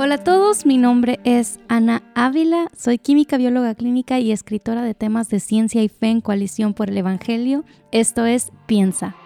Hola 0.00 0.14
a 0.14 0.18
todos, 0.22 0.64
mi 0.64 0.78
nombre 0.78 1.18
es 1.24 1.58
Ana 1.66 2.04
Ávila, 2.14 2.68
soy 2.72 2.98
química 2.98 3.36
bióloga 3.36 3.74
clínica 3.74 4.20
y 4.20 4.30
escritora 4.30 4.82
de 4.82 4.94
temas 4.94 5.28
de 5.28 5.40
ciencia 5.40 5.82
y 5.82 5.88
fe 5.88 6.06
en 6.06 6.20
Coalición 6.20 6.72
por 6.72 6.88
el 6.88 6.98
Evangelio. 6.98 7.64
Esto 7.90 8.24
es 8.24 8.52
Piensa. 8.66 9.16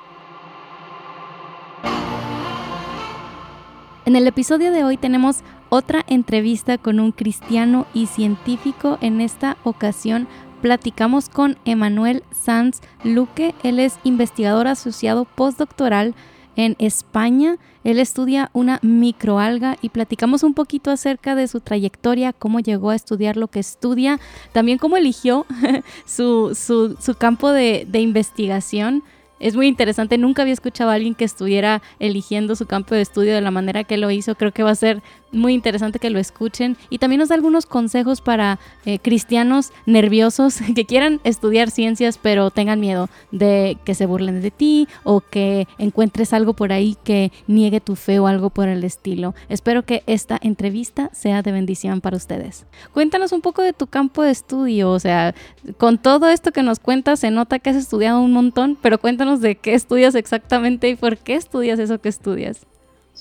En 4.06 4.16
el 4.16 4.26
episodio 4.26 4.72
de 4.72 4.82
hoy 4.82 4.96
tenemos 4.96 5.40
otra 5.68 6.06
entrevista 6.08 6.78
con 6.78 7.00
un 7.00 7.12
cristiano 7.12 7.84
y 7.92 8.06
científico. 8.06 8.96
En 9.02 9.20
esta 9.20 9.58
ocasión 9.64 10.26
platicamos 10.62 11.28
con 11.28 11.58
Emanuel 11.66 12.22
Sanz 12.30 12.80
Luque. 13.04 13.54
Él 13.62 13.78
es 13.78 13.98
investigador 14.04 14.68
asociado 14.68 15.26
postdoctoral 15.26 16.14
en 16.56 16.76
España. 16.78 17.56
Él 17.84 17.98
estudia 17.98 18.50
una 18.52 18.78
microalga 18.82 19.76
y 19.82 19.88
platicamos 19.88 20.42
un 20.42 20.54
poquito 20.54 20.90
acerca 20.90 21.34
de 21.34 21.48
su 21.48 21.60
trayectoria, 21.60 22.32
cómo 22.32 22.60
llegó 22.60 22.90
a 22.90 22.94
estudiar 22.94 23.36
lo 23.36 23.48
que 23.48 23.60
estudia, 23.60 24.20
también 24.52 24.78
cómo 24.78 24.96
eligió 24.96 25.46
su, 26.06 26.54
su, 26.54 27.14
campo 27.14 27.50
de, 27.50 27.86
de 27.88 28.00
investigación 28.00 29.02
es 29.42 29.56
muy 29.56 29.66
interesante. 29.66 30.18
Nunca 30.18 30.42
había 30.42 30.54
escuchado 30.54 30.90
a 30.90 30.94
alguien 30.94 31.16
que 31.16 31.24
estuviera 31.24 31.82
eligiendo 31.98 32.54
su 32.54 32.66
campo 32.66 32.94
de 32.94 33.00
estudio 33.00 33.34
de 33.34 33.40
la 33.40 33.50
manera 33.50 33.82
que 33.82 33.96
lo 33.96 34.08
hizo. 34.12 34.36
Creo 34.36 34.52
que 34.52 34.62
va 34.62 34.70
a 34.70 34.76
ser 34.76 35.02
muy 35.32 35.54
interesante 35.54 35.98
que 35.98 36.10
lo 36.10 36.18
escuchen. 36.18 36.76
Y 36.90 36.98
también 36.98 37.20
nos 37.20 37.30
da 37.30 37.34
algunos 37.34 37.66
consejos 37.66 38.20
para 38.20 38.58
eh, 38.84 38.98
cristianos 38.98 39.72
nerviosos 39.86 40.58
que 40.74 40.84
quieran 40.84 41.20
estudiar 41.24 41.70
ciencias, 41.70 42.18
pero 42.18 42.50
tengan 42.50 42.80
miedo 42.80 43.08
de 43.30 43.78
que 43.84 43.94
se 43.94 44.06
burlen 44.06 44.42
de 44.42 44.50
ti 44.50 44.88
o 45.04 45.20
que 45.20 45.66
encuentres 45.78 46.32
algo 46.32 46.54
por 46.54 46.72
ahí 46.72 46.96
que 47.02 47.32
niegue 47.46 47.80
tu 47.80 47.96
fe 47.96 48.18
o 48.18 48.26
algo 48.26 48.50
por 48.50 48.68
el 48.68 48.84
estilo. 48.84 49.34
Espero 49.48 49.84
que 49.84 50.02
esta 50.06 50.38
entrevista 50.40 51.10
sea 51.12 51.42
de 51.42 51.52
bendición 51.52 52.00
para 52.00 52.16
ustedes. 52.16 52.66
Cuéntanos 52.92 53.32
un 53.32 53.40
poco 53.40 53.62
de 53.62 53.72
tu 53.72 53.86
campo 53.86 54.22
de 54.22 54.30
estudio. 54.30 54.90
O 54.90 54.98
sea, 54.98 55.34
con 55.78 55.98
todo 55.98 56.28
esto 56.28 56.52
que 56.52 56.62
nos 56.62 56.78
cuentas, 56.78 57.20
se 57.20 57.30
nota 57.30 57.58
que 57.58 57.70
has 57.70 57.76
estudiado 57.76 58.20
un 58.20 58.32
montón, 58.32 58.76
pero 58.80 58.98
cuéntanos 58.98 59.40
de 59.40 59.56
qué 59.56 59.74
estudias 59.74 60.14
exactamente 60.14 60.88
y 60.88 60.96
por 60.96 61.18
qué 61.18 61.34
estudias 61.34 61.78
eso 61.78 62.00
que 62.00 62.08
estudias. 62.08 62.66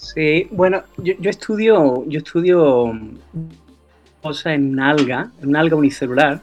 Sí, 0.02 0.48
bueno, 0.50 0.82
yo, 0.98 1.30
estudio, 1.30 2.04
yo 2.08 2.18
estudio 2.18 2.92
cosa 4.22 4.54
en 4.54 4.80
alga, 4.80 5.30
en 5.42 5.50
un 5.50 5.56
alga 5.56 5.76
unicelular, 5.76 6.42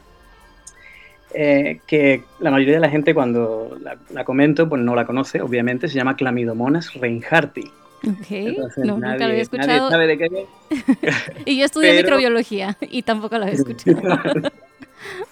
eh, 1.33 1.81
que 1.85 2.23
la 2.39 2.51
mayoría 2.51 2.75
de 2.75 2.79
la 2.79 2.89
gente 2.89 3.13
cuando 3.13 3.77
la, 4.11 4.23
comento, 4.23 4.67
pues 4.67 4.81
no 4.81 4.95
la 4.95 5.05
conoce, 5.05 5.41
obviamente, 5.41 5.89
se 5.89 5.95
llama 5.95 6.15
Clamidomonas 6.15 6.93
reinhardti. 6.93 7.69
Ok, 8.07 8.31
no, 8.77 8.95
nunca 8.95 9.17
lo 9.17 9.25
había 9.25 9.41
escuchado. 9.41 9.89
Sabe 9.89 10.07
de 10.07 10.17
qué 10.17 10.45
y 11.45 11.59
yo 11.59 11.65
estudié 11.65 11.97
microbiología 11.97 12.77
y 12.79 13.01
tampoco 13.01 13.37
lo 13.37 13.43
había 13.43 13.55
escuchado. 13.59 14.01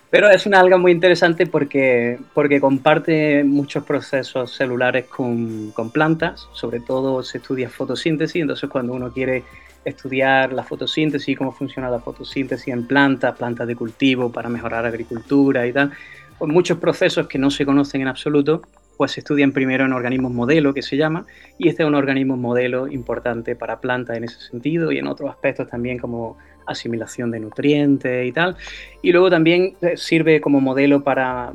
Pero 0.09 0.29
es 0.29 0.45
una 0.45 0.61
alga 0.61 0.77
muy 0.77 0.93
interesante 0.93 1.47
porque, 1.47 2.17
porque 2.33 2.61
comparte 2.61 3.43
muchos 3.43 3.83
procesos 3.83 4.53
celulares 4.55 5.05
con, 5.05 5.71
con, 5.71 5.91
plantas, 5.91 6.47
sobre 6.53 6.79
todo 6.79 7.21
se 7.23 7.39
estudia 7.39 7.69
fotosíntesis, 7.69 8.41
entonces 8.41 8.69
cuando 8.69 8.93
uno 8.93 9.11
quiere 9.11 9.43
estudiar 9.83 10.53
la 10.53 10.63
fotosíntesis 10.63 11.37
cómo 11.37 11.51
funciona 11.51 11.89
la 11.89 11.99
fotosíntesis 11.99 12.69
en 12.69 12.87
plantas, 12.87 13.35
plantas 13.35 13.67
de 13.67 13.75
cultivo 13.75 14.31
para 14.31 14.47
mejorar 14.47 14.85
agricultura 14.85 15.67
y 15.67 15.73
tal, 15.73 15.91
pues 16.37 16.51
muchos 16.51 16.77
procesos 16.77 17.27
que 17.27 17.37
no 17.37 17.51
se 17.51 17.65
conocen 17.65 18.01
en 18.01 18.07
absoluto, 18.07 18.61
pues 18.97 19.11
se 19.11 19.19
estudian 19.21 19.51
primero 19.51 19.85
en 19.85 19.93
organismos 19.93 20.33
modelo, 20.33 20.73
que 20.73 20.81
se 20.81 20.97
llama, 20.97 21.25
y 21.57 21.69
este 21.69 21.83
es 21.83 21.87
un 21.87 21.95
organismo 21.95 22.35
modelo 22.35 22.87
importante 22.87 23.55
para 23.55 23.79
plantas 23.79 24.17
en 24.17 24.23
ese 24.23 24.41
sentido 24.41 24.91
y 24.91 24.97
en 24.97 25.07
otros 25.07 25.29
aspectos 25.29 25.67
también 25.67 25.99
como 25.99 26.37
asimilación 26.65 27.31
de 27.31 27.39
nutrientes 27.39 28.27
y 28.27 28.31
tal. 28.31 28.57
Y 29.01 29.11
luego 29.11 29.29
también 29.29 29.75
eh, 29.81 29.95
sirve 29.95 30.41
como 30.41 30.59
modelo 30.59 31.03
para, 31.03 31.53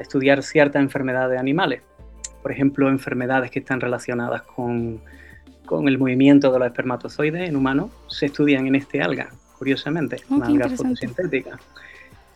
estudiar 0.00 0.42
ciertas 0.42 0.80
enfermedades 0.80 1.32
de 1.32 1.38
animales. 1.38 1.82
Por 2.42 2.52
ejemplo, 2.52 2.88
enfermedades 2.88 3.50
que 3.50 3.58
están 3.58 3.80
relacionadas 3.80 4.42
con, 4.42 5.00
el 5.86 5.98
movimiento 5.98 6.52
de 6.52 6.60
los 6.60 6.68
espermatozoides 6.68 7.48
en 7.48 7.56
humanos 7.56 7.90
se 8.06 8.26
estudian 8.26 8.68
en 8.68 8.76
este 8.76 9.02
alga, 9.02 9.30
curiosamente, 9.58 10.18
oh, 10.30 10.36
una 10.36 10.46
alga 10.46 10.68
fotosintética. 10.68 11.58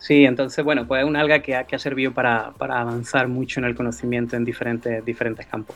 Sí, 0.01 0.25
entonces, 0.25 0.65
bueno, 0.65 0.87
pues 0.87 1.03
es 1.03 1.07
una 1.07 1.21
alga 1.21 1.43
que 1.43 1.55
ha, 1.55 1.63
que 1.65 1.75
ha 1.75 1.79
servido 1.79 2.11
para, 2.11 2.53
para, 2.57 2.81
avanzar 2.81 3.27
mucho 3.27 3.59
en 3.59 3.67
el 3.67 3.75
conocimiento 3.75 4.35
en 4.35 4.43
diferentes, 4.43 5.05
diferentes 5.05 5.45
campos. 5.45 5.75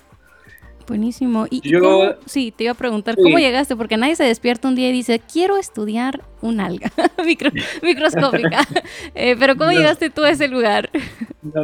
Buenísimo. 0.88 1.46
Y 1.50 1.62
yo, 1.68 2.16
sí, 2.26 2.52
te 2.56 2.64
iba 2.64 2.74
a 2.74 2.76
preguntar, 2.76 3.16
¿cómo 3.16 3.38
llegaste? 3.38 3.76
Porque 3.76 3.98
nadie 3.98 4.16
se 4.16 4.24
despierta 4.24 4.68
un 4.68 4.76
día 4.76 4.90
y 4.90 4.94
dice, 4.94 5.22
quiero 5.32 5.58
estudiar 5.58 6.22
un 6.42 6.60
alga 6.60 6.92
microscópica. 7.84 8.62
Eh, 9.14 9.36
pero 9.40 9.56
¿cómo 9.56 9.72
llegaste 9.72 10.10
tú 10.10 10.24
a 10.24 10.30
ese 10.30 10.48
lugar? 10.48 10.90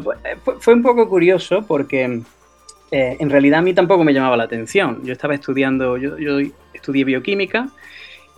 Pues, 0.04 0.20
eh, 0.24 0.38
fue, 0.60 0.74
un 0.74 0.82
poco 0.82 1.10
curioso 1.10 1.66
porque 1.68 2.22
eh, 2.92 3.18
en 3.20 3.30
realidad 3.30 3.60
a 3.60 3.62
mí 3.62 3.74
tampoco 3.74 4.04
me 4.04 4.14
llamaba 4.14 4.38
la 4.38 4.44
atención. 4.44 5.02
Yo 5.04 5.12
estaba 5.12 5.36
estudiando, 5.36 5.98
yo, 5.98 6.18
yo 6.18 6.40
estudié 6.74 7.04
bioquímica 7.04 7.70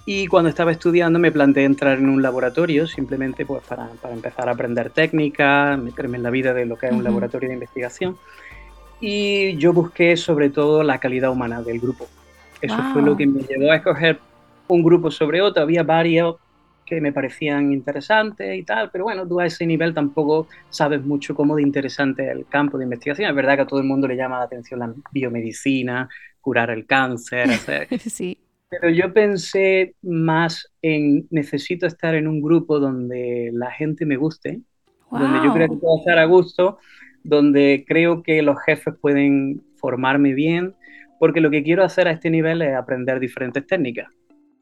y 0.06 0.28
cuando 0.28 0.50
estaba 0.50 0.72
estudiando 0.72 1.20
me 1.20 1.32
planteé 1.32 1.64
entrar 1.64 1.98
en 1.98 2.10
un 2.10 2.22
laboratorio 2.22 2.88
simplemente 2.88 3.46
pues 3.46 3.64
para, 3.64 3.88
para 4.02 4.14
empezar 4.14 4.50
a 4.50 4.52
aprender 4.52 4.90
técnicas, 4.90 5.80
meterme 5.80 6.18
en 6.18 6.24
la 6.24 6.30
vida 6.30 6.54
de 6.54 6.66
lo 6.66 6.78
que 6.78 6.88
es 6.88 6.92
un 6.92 7.04
laboratorio 7.04 7.50
de 7.50 7.56
investigación 7.56 8.18
y 9.06 9.58
yo 9.58 9.74
busqué 9.74 10.16
sobre 10.16 10.50
todo 10.50 10.82
la 10.82 10.98
calidad 10.98 11.30
humana 11.30 11.62
del 11.62 11.80
grupo. 11.80 12.08
Eso 12.62 12.78
fue 12.94 13.02
lo 13.02 13.18
que 13.18 13.28
me 13.28 13.42
llevó 13.42 13.72
a 13.72 13.76
escoger 13.76 14.18
un 14.70 14.82
grupo 14.82 15.12
sobre 15.12 15.42
otro. 15.42 15.62
Había 15.62 15.84
varios 15.84 16.38
que 16.86 17.02
me 17.02 17.12
parecían 17.12 17.74
interesantes 17.74 18.58
y 18.58 18.64
tal, 18.64 18.90
pero 18.92 19.04
bueno, 19.04 19.28
tú 19.28 19.42
a 19.42 19.46
ese 19.46 19.66
nivel 19.66 19.94
tampoco 19.94 20.48
sabes 20.70 21.04
mucho 21.04 21.36
cómo 21.36 21.58
de 21.58 21.64
interesante 21.64 22.26
es 22.26 22.32
el 22.32 22.46
campo 22.48 22.78
de 22.78 22.86
investigación. 22.86 23.30
Es 23.30 23.36
verdad 23.36 23.56
que 23.56 23.62
a 23.64 23.68
todo 23.68 23.82
el 23.82 23.86
mundo 23.86 24.08
le 24.08 24.16
llama 24.16 24.40
la 24.40 24.46
atención 24.46 24.80
la 24.80 24.94
biomedicina, 25.12 26.08
curar 26.40 26.70
el 26.70 26.86
cáncer, 26.86 27.52
hacer... 27.52 28.00
sí. 28.00 28.38
Pero 28.82 28.94
yo 28.94 29.14
pensé 29.14 29.96
más 30.02 30.72
en 30.82 31.28
necesito 31.30 31.86
estar 31.86 32.16
en 32.16 32.28
un 32.28 32.42
grupo 32.42 32.80
donde 32.80 33.52
la 33.54 33.72
gente 33.72 34.06
me 34.06 34.18
guste, 34.18 34.62
donde 35.12 35.46
yo 35.46 35.54
creo 35.54 35.70
que 35.70 35.78
puedo 35.78 36.00
estar 36.00 36.18
a 36.18 36.26
gusto 36.26 36.80
donde 37.24 37.86
creo 37.88 38.22
que 38.22 38.42
los 38.42 38.58
jefes 38.66 38.94
pueden 39.00 39.62
formarme 39.78 40.34
bien, 40.34 40.76
porque 41.20 41.42
lo 41.42 41.50
que 41.50 41.64
quiero 41.64 41.84
hacer 41.84 42.08
a 42.08 42.12
este 42.12 42.30
nivel 42.30 42.62
es 42.62 42.76
aprender 42.76 43.20
diferentes 43.20 43.66
técnicas. 43.66 44.10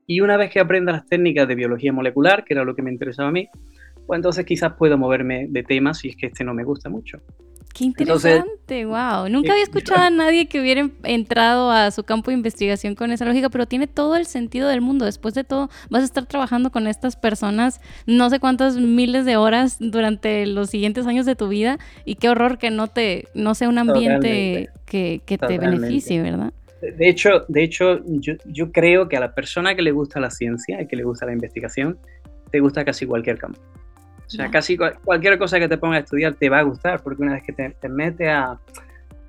Y 0.07 0.21
una 0.21 0.37
vez 0.37 0.51
que 0.51 0.59
aprenda 0.59 0.91
las 0.91 1.07
técnicas 1.07 1.47
de 1.47 1.55
biología 1.55 1.91
molecular, 1.91 2.43
que 2.43 2.53
era 2.53 2.63
lo 2.63 2.75
que 2.75 2.81
me 2.81 2.91
interesaba 2.91 3.29
a 3.29 3.31
mí, 3.31 3.49
pues 4.05 4.17
entonces 4.17 4.45
quizás 4.45 4.73
puedo 4.73 4.97
moverme 4.97 5.47
de 5.49 5.63
tema 5.63 5.93
si 5.93 6.09
es 6.09 6.15
que 6.15 6.27
este 6.27 6.43
no 6.43 6.53
me 6.53 6.63
gusta 6.63 6.89
mucho. 6.89 7.17
Qué 7.73 7.85
interesante, 7.85 8.85
wow. 8.85 9.29
Nunca 9.29 9.53
había 9.53 9.63
escuchado 9.63 10.01
a 10.01 10.09
nadie 10.09 10.47
que 10.47 10.59
hubiera 10.59 10.89
entrado 11.03 11.71
a 11.71 11.89
su 11.91 12.03
campo 12.03 12.31
de 12.31 12.35
investigación 12.35 12.95
con 12.95 13.11
esa 13.11 13.25
lógica, 13.25 13.49
pero 13.49 13.65
tiene 13.65 13.87
todo 13.87 14.15
el 14.15 14.25
sentido 14.25 14.67
del 14.67 14.81
mundo. 14.81 15.05
Después 15.05 15.33
de 15.33 15.43
todo, 15.43 15.69
vas 15.89 16.01
a 16.01 16.05
estar 16.05 16.25
trabajando 16.25 16.71
con 16.71 16.87
estas 16.87 17.15
personas 17.15 17.81
no 18.05 18.29
sé 18.29 18.39
cuántas 18.39 18.77
miles 18.77 19.25
de 19.25 19.37
horas 19.37 19.77
durante 19.79 20.45
los 20.45 20.69
siguientes 20.69 21.07
años 21.07 21.25
de 21.25 21.35
tu 21.35 21.47
vida 21.47 21.77
y 22.05 22.15
qué 22.15 22.29
horror 22.29 22.57
que 22.57 22.71
no 22.71 22.87
te 22.87 23.25
no 23.33 23.55
sea 23.55 23.69
un 23.69 23.77
ambiente 23.77 24.69
que, 24.85 25.21
te 25.25 25.57
beneficie, 25.57 26.21
¿verdad? 26.21 26.53
De 26.81 27.07
hecho, 27.07 27.45
de 27.47 27.63
hecho 27.63 28.01
yo, 28.05 28.33
yo 28.45 28.71
creo 28.71 29.07
que 29.07 29.15
a 29.15 29.19
la 29.19 29.33
persona 29.33 29.75
que 29.75 29.81
le 29.81 29.91
gusta 29.91 30.19
la 30.19 30.31
ciencia 30.31 30.81
y 30.81 30.87
que 30.87 30.95
le 30.95 31.03
gusta 31.03 31.25
la 31.25 31.33
investigación, 31.33 31.97
te 32.51 32.59
gusta 32.59 32.83
casi 32.83 33.05
cualquier 33.05 33.37
campo. 33.37 33.61
O 34.31 34.33
sea, 34.33 34.49
casi 34.49 34.77
cualquier 34.77 35.37
cosa 35.37 35.59
que 35.59 35.67
te 35.67 35.77
ponga 35.77 35.97
a 35.97 35.99
estudiar 35.99 36.35
te 36.35 36.47
va 36.47 36.59
a 36.59 36.61
gustar, 36.61 37.03
porque 37.03 37.21
una 37.21 37.33
vez 37.33 37.43
que 37.43 37.51
te, 37.51 37.71
te 37.71 37.89
metes 37.89 38.29
a, 38.29 38.57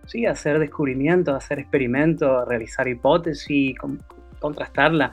sí, 0.06 0.26
hacer 0.26 0.60
descubrimientos, 0.60 1.34
a 1.34 1.38
hacer 1.38 1.58
experimentos, 1.58 2.30
a 2.30 2.44
realizar 2.44 2.86
hipótesis, 2.86 3.74
contrastarla, 4.38 5.12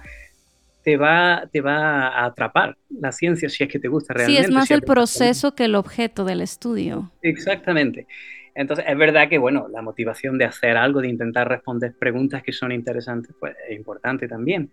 te 0.84 0.96
va, 0.96 1.50
te 1.52 1.62
va 1.62 2.10
a 2.10 2.26
atrapar 2.26 2.78
la 2.90 3.12
ciencia 3.12 3.50
si 3.50 3.64
es 3.64 3.70
que 3.70 3.80
te 3.80 3.88
gusta 3.88 4.14
realmente. 4.14 4.44
Sí, 4.44 4.48
es 4.48 4.54
más 4.54 4.70
el 4.70 4.84
proceso 4.84 5.56
que 5.56 5.66
el 5.66 5.74
objeto 5.74 6.24
del 6.24 6.42
estudio. 6.42 7.12
Exactamente. 7.24 8.06
Entonces, 8.54 8.86
es 8.88 8.98
verdad 8.98 9.28
que, 9.28 9.40
bueno, 9.40 9.68
la 9.70 9.82
motivación 9.82 10.38
de 10.38 10.46
hacer 10.46 10.78
algo, 10.78 11.02
de 11.02 11.08
intentar 11.08 11.48
responder 11.48 11.96
preguntas 11.98 12.44
que 12.44 12.52
son 12.52 12.72
interesantes, 12.72 13.36
pues 13.40 13.56
es 13.68 13.76
importante 13.76 14.28
también. 14.28 14.72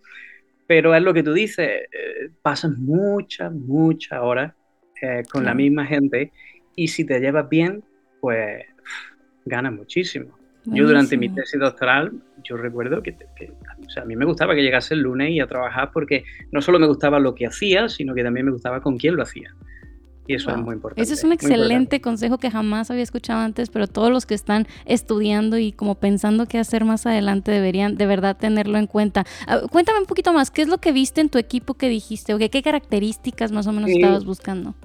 Pero 0.67 0.93
es 0.93 1.01
lo 1.01 1.13
que 1.13 1.23
tú 1.23 1.33
dices, 1.33 1.67
eh, 1.67 2.29
pasan 2.43 2.75
muchas, 2.83 3.51
muchas 3.51 4.19
horas 4.21 4.53
eh, 5.01 5.23
con 5.31 5.45
la 5.45 5.53
misma 5.53 5.85
gente 5.85 6.31
y 6.75 6.87
si 6.87 7.05
te 7.05 7.19
llevas 7.19 7.49
bien, 7.49 7.83
pues 8.21 8.65
ganas 9.45 9.73
muchísimo. 9.73 10.37
Yo 10.65 10.85
durante 10.85 11.15
mi 11.17 11.29
tesis 11.29 11.59
doctoral, 11.59 12.11
yo 12.43 12.57
recuerdo 12.57 13.01
que, 13.01 13.15
a 13.95 14.05
mí 14.05 14.15
me 14.15 14.25
gustaba 14.25 14.53
que 14.53 14.61
llegase 14.61 14.95
el 14.95 15.01
lunes 15.01 15.31
y 15.31 15.39
a 15.39 15.47
trabajar 15.47 15.91
porque 15.93 16.25
no 16.51 16.61
solo 16.61 16.77
me 16.77 16.87
gustaba 16.87 17.19
lo 17.19 17.35
que 17.35 17.45
hacía, 17.45 17.87
sino 17.87 18.13
que 18.13 18.23
también 18.23 18.45
me 18.45 18.51
gustaba 18.51 18.81
con 18.81 18.97
quién 18.97 19.15
lo 19.15 19.23
hacía. 19.23 19.55
Y 20.27 20.35
eso 20.35 20.51
es 20.51 20.57
muy 20.57 20.75
importante. 20.75 21.01
Ese 21.01 21.13
es 21.13 21.23
un 21.23 21.31
excelente 21.31 22.01
consejo 22.01 22.37
que 22.37 22.51
jamás 22.51 22.91
había 22.91 23.03
escuchado 23.03 23.39
antes, 23.39 23.69
pero 23.69 23.87
todos 23.87 24.11
los 24.11 24.25
que 24.25 24.33
están 24.33 24.67
estudiando 24.85 25.57
y 25.57 25.71
como 25.71 25.95
pensando 25.95 26.47
qué 26.47 26.57
hacer 26.57 26.83
más 26.83 27.05
adelante 27.05 27.49
deberían 27.49 27.95
de 27.95 28.05
verdad 28.05 28.35
tenerlo 28.35 28.77
en 28.77 28.87
cuenta. 28.87 29.25
Ah, 29.47 29.61
cuéntame 29.71 29.99
un 29.99 30.05
poquito 30.05 30.33
más, 30.33 30.51
¿qué 30.51 30.61
es 30.61 30.67
lo 30.67 30.79
que 30.79 30.91
viste 30.91 31.21
en 31.21 31.29
tu 31.29 31.37
equipo 31.37 31.75
que 31.75 31.87
dijiste? 31.87 32.33
¿O 32.33 32.39
qué, 32.39 32.49
características 32.61 33.53
más 33.53 33.67
o 33.67 33.71
menos 33.71 33.89
estabas 33.89 34.25
buscando? 34.25 34.75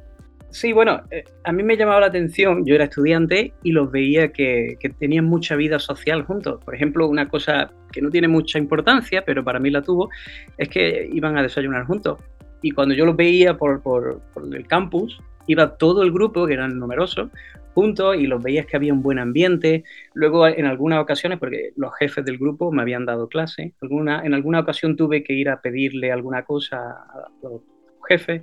Sí, 0.53 0.75
bueno, 0.75 1.01
eh, 1.11 1.25
a 1.45 1.53
mí 1.53 1.63
me 1.63 1.79
llamaba 1.79 2.01
la 2.01 2.07
atención, 2.09 2.67
yo 2.67 2.75
era 2.75 2.85
estudiante 2.85 3.55
y 3.63 3.73
los 3.73 3.91
veía 3.91 4.33
que, 4.33 4.77
que, 4.79 4.91
tenían 4.91 5.25
mucha 5.25 5.57
vida 5.57 5.79
social 5.79 6.25
juntos. 6.25 6.63
Por 6.63 6.75
ejemplo, 6.75 7.09
una 7.09 7.27
cosa 7.27 7.73
que 7.91 8.03
no 8.03 8.11
tiene 8.11 8.29
mucha 8.29 8.59
importancia, 8.59 9.25
pero 9.25 9.43
para 9.43 9.59
mí 9.59 9.71
la 9.71 9.81
tuvo, 9.81 10.11
es 10.59 10.69
que 10.69 11.09
iban 11.11 11.39
a 11.39 11.43
desayunar 11.43 11.87
juntos. 11.87 12.21
Y 12.61 12.73
cuando 12.73 12.95
yo 12.95 13.07
los 13.07 13.17
veía 13.17 13.57
por, 13.57 13.83
por, 13.83 14.21
el 14.53 14.67
campus, 14.67 15.19
iba 15.47 15.75
todo 15.79 16.03
el 16.03 16.13
grupo, 16.13 16.47
que 16.47 16.53
eran 16.53 16.79
numerosos, 16.79 17.31
juntos 17.73 18.17
y 18.17 18.27
los 18.27 18.43
veías 18.43 18.67
que 18.67 18.77
había 18.77 18.93
un 18.93 19.03
buen 19.03 19.19
ambiente. 19.19 19.85
Luego, 20.13 20.47
en 20.47 20.67
algunas 20.67 21.01
ocasiones, 21.01 21.39
porque 21.39 21.71
los 21.77 21.93
jefes 21.99 22.27
del 22.27 22.37
grupo 22.37 22.71
me 22.71 22.83
habían 22.83 23.07
dado 23.07 23.27
clase, 23.27 23.73
en 23.81 24.35
alguna 24.35 24.61
ocasión 24.61 24.97
tuve 24.97 25.25
que 25.25 25.33
ir 25.33 25.49
a 25.49 25.63
pedirle 25.63 26.13
alguna 26.13 26.43
cosa 26.43 26.77
a 26.77 27.29
los 27.43 27.63
jefes 28.07 28.43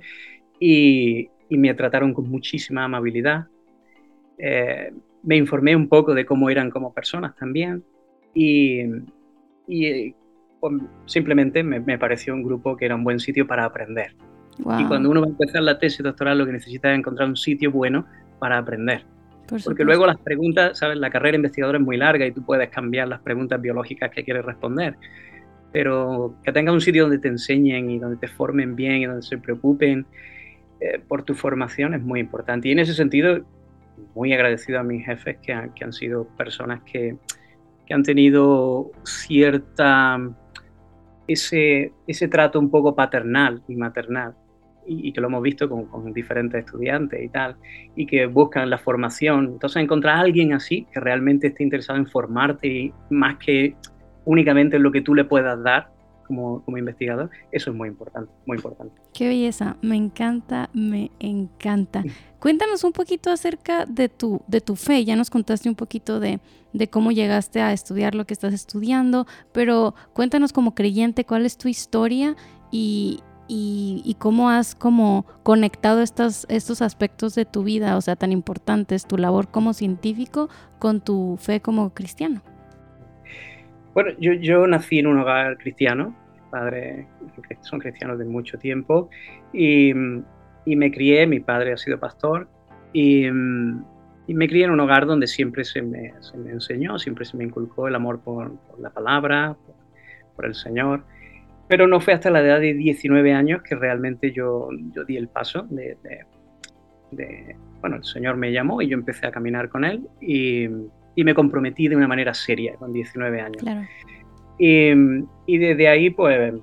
y, 0.58 1.30
y 1.50 1.58
me 1.58 1.74
trataron 1.74 2.14
con 2.14 2.30
muchísima 2.30 2.84
amabilidad. 2.84 3.46
Eh, 4.38 4.92
me 5.22 5.36
informé 5.36 5.76
un 5.76 5.88
poco 5.88 6.14
de 6.14 6.24
cómo 6.24 6.48
eran 6.48 6.70
como 6.70 6.94
personas 6.94 7.36
también 7.36 7.84
y, 8.32 8.84
y 9.66 10.14
pues, 10.60 10.74
simplemente 11.04 11.62
me, 11.62 11.80
me 11.80 11.98
pareció 11.98 12.32
un 12.32 12.42
grupo 12.42 12.76
que 12.76 12.86
era 12.86 12.94
un 12.94 13.04
buen 13.04 13.20
sitio 13.20 13.46
para 13.46 13.64
aprender. 13.64 14.14
Y 14.78 14.84
cuando 14.84 15.10
uno 15.10 15.22
va 15.22 15.26
a 15.26 15.30
empezar 15.30 15.62
la 15.62 15.78
tesis 15.78 16.02
doctoral, 16.02 16.38
lo 16.38 16.44
que 16.44 16.52
necesita 16.52 16.92
es 16.92 16.98
encontrar 16.98 17.28
un 17.28 17.36
sitio 17.36 17.70
bueno 17.70 18.06
para 18.38 18.58
aprender. 18.58 19.04
Porque 19.64 19.84
luego 19.84 20.06
las 20.06 20.18
preguntas, 20.18 20.78
¿sabes? 20.78 20.98
La 20.98 21.10
carrera 21.10 21.36
investigadora 21.36 21.78
es 21.78 21.84
muy 21.84 21.96
larga 21.96 22.26
y 22.26 22.32
tú 22.32 22.44
puedes 22.44 22.68
cambiar 22.68 23.08
las 23.08 23.20
preguntas 23.20 23.60
biológicas 23.60 24.10
que 24.10 24.22
quieres 24.22 24.44
responder. 24.44 24.96
Pero 25.72 26.36
que 26.44 26.52
tengas 26.52 26.74
un 26.74 26.80
sitio 26.80 27.04
donde 27.04 27.18
te 27.18 27.28
enseñen 27.28 27.90
y 27.90 27.98
donde 27.98 28.16
te 28.16 28.28
formen 28.28 28.76
bien 28.76 28.96
y 28.96 29.06
donde 29.06 29.22
se 29.22 29.38
preocupen 29.38 30.06
eh, 30.80 31.00
por 31.06 31.22
tu 31.22 31.34
formación 31.34 31.94
es 31.94 32.02
muy 32.02 32.20
importante. 32.20 32.68
Y 32.68 32.72
en 32.72 32.78
ese 32.80 32.94
sentido, 32.94 33.44
muy 34.14 34.32
agradecido 34.32 34.80
a 34.80 34.82
mis 34.82 35.04
jefes 35.04 35.38
que 35.42 35.52
han, 35.52 35.74
que 35.74 35.84
han 35.84 35.92
sido 35.92 36.26
personas 36.36 36.82
que, 36.82 37.16
que 37.86 37.94
han 37.94 38.02
tenido 38.02 38.90
cierta 39.04 40.18
ese, 41.26 41.92
ese 42.06 42.28
trato 42.28 42.58
un 42.58 42.70
poco 42.70 42.94
paternal 42.94 43.62
y 43.68 43.76
maternal 43.76 44.34
y, 44.86 45.12
que 45.12 45.20
lo 45.20 45.28
hemos 45.28 45.42
visto 45.42 45.68
con, 45.68 46.12
diferentes 46.12 46.64
estudiantes 46.64 47.22
y 47.22 47.28
tal, 47.28 47.56
y 47.94 48.06
que 48.06 48.26
buscan 48.26 48.68
la 48.70 48.78
formación. 48.78 49.50
Entonces, 49.52 49.82
encontrar 49.82 50.16
a 50.16 50.20
alguien 50.20 50.52
así 50.52 50.86
que 50.92 50.98
realmente 50.98 51.48
esté 51.48 51.62
interesado 51.62 51.98
en 51.98 52.06
formarte 52.06 52.66
y 52.66 52.92
más 53.10 53.36
que 53.36 53.76
únicamente 54.24 54.76
en 54.76 54.82
lo 54.82 54.90
que 54.90 55.02
tú 55.02 55.14
le 55.14 55.24
puedas 55.24 55.62
dar 55.62 55.90
como, 56.30 56.62
como 56.62 56.78
investigador, 56.78 57.28
eso 57.50 57.70
es 57.70 57.76
muy 57.76 57.88
importante, 57.88 58.30
muy 58.46 58.56
importante. 58.56 58.94
Qué 59.12 59.26
belleza, 59.26 59.76
me 59.82 59.96
encanta, 59.96 60.70
me 60.72 61.10
encanta. 61.18 62.04
Cuéntanos 62.38 62.84
un 62.84 62.92
poquito 62.92 63.30
acerca 63.30 63.84
de 63.84 64.08
tu, 64.08 64.40
de 64.46 64.60
tu 64.60 64.76
fe, 64.76 65.04
ya 65.04 65.16
nos 65.16 65.28
contaste 65.28 65.68
un 65.68 65.74
poquito 65.74 66.20
de, 66.20 66.38
de 66.72 66.88
cómo 66.88 67.10
llegaste 67.10 67.60
a 67.60 67.72
estudiar 67.72 68.14
lo 68.14 68.26
que 68.26 68.34
estás 68.34 68.54
estudiando, 68.54 69.26
pero 69.50 69.96
cuéntanos 70.12 70.52
como 70.52 70.76
creyente 70.76 71.24
cuál 71.24 71.44
es 71.46 71.58
tu 71.58 71.66
historia 71.66 72.36
y, 72.70 73.24
y, 73.48 74.14
cómo 74.20 74.50
has 74.50 74.76
como 74.76 75.26
conectado 75.42 76.02
estos, 76.02 76.46
estos 76.48 76.82
aspectos 76.82 77.34
de 77.34 77.44
tu 77.44 77.64
vida, 77.64 77.96
o 77.96 78.00
sea, 78.00 78.14
tan 78.14 78.30
importantes, 78.30 79.06
tu 79.06 79.18
labor 79.18 79.48
como 79.48 79.74
científico 79.74 80.48
con 80.78 81.00
tu 81.00 81.36
fe 81.40 81.60
como 81.60 81.90
cristiano. 81.90 82.42
Bueno, 83.94 84.10
yo, 84.18 84.32
yo 84.34 84.66
nací 84.66 84.98
en 84.98 85.06
un 85.06 85.18
hogar 85.18 85.58
cristiano, 85.58 86.14
padres 86.50 87.06
son 87.62 87.80
cristianos 87.80 88.18
de 88.18 88.24
mucho 88.24 88.58
tiempo 88.58 89.10
y, 89.52 89.92
y, 90.64 90.76
me 90.76 90.90
crié, 90.92 91.26
mi 91.26 91.40
padre 91.40 91.72
ha 91.72 91.76
sido 91.76 91.98
pastor 91.98 92.48
y, 92.92 93.26
y, 93.26 94.34
me 94.34 94.48
crié 94.48 94.64
en 94.64 94.70
un 94.70 94.80
hogar 94.80 95.06
donde 95.06 95.26
siempre 95.26 95.64
se 95.64 95.82
me, 95.82 96.12
se 96.20 96.36
me 96.36 96.50
enseñó, 96.50 96.98
siempre 96.98 97.24
se 97.24 97.36
me 97.36 97.44
inculcó 97.44 97.88
el 97.88 97.94
amor 97.94 98.20
por, 98.20 98.56
por 98.58 98.80
la 98.80 98.90
palabra, 98.90 99.56
por, 99.64 99.74
por 100.36 100.46
el 100.46 100.54
Señor. 100.54 101.04
Pero 101.68 101.86
no 101.86 102.00
fue 102.00 102.14
hasta 102.14 102.30
la 102.30 102.40
edad 102.40 102.60
de 102.60 102.74
19 102.74 103.32
años 103.32 103.62
que 103.62 103.76
realmente 103.76 104.32
yo, 104.32 104.68
yo 104.92 105.04
di 105.04 105.16
el 105.16 105.28
paso 105.28 105.66
de, 105.70 105.96
de, 107.12 107.56
Bueno, 107.80 107.96
el 107.96 108.04
Señor 108.04 108.36
me 108.36 108.52
llamó 108.52 108.82
y 108.82 108.88
yo 108.88 108.94
empecé 108.94 109.26
a 109.26 109.30
caminar 109.30 109.68
con 109.68 109.84
Él 109.84 110.08
y, 110.20 110.68
y 111.20 111.24
me 111.24 111.34
comprometí 111.34 111.86
de 111.86 111.96
una 111.96 112.08
manera 112.08 112.32
seria 112.32 112.76
con 112.76 112.94
19 112.94 113.40
años. 113.42 113.62
Claro. 113.62 113.86
Y, 114.58 114.90
y, 115.46 115.58
desde 115.58 115.86
ahí, 115.86 116.08
pues, 116.08 116.54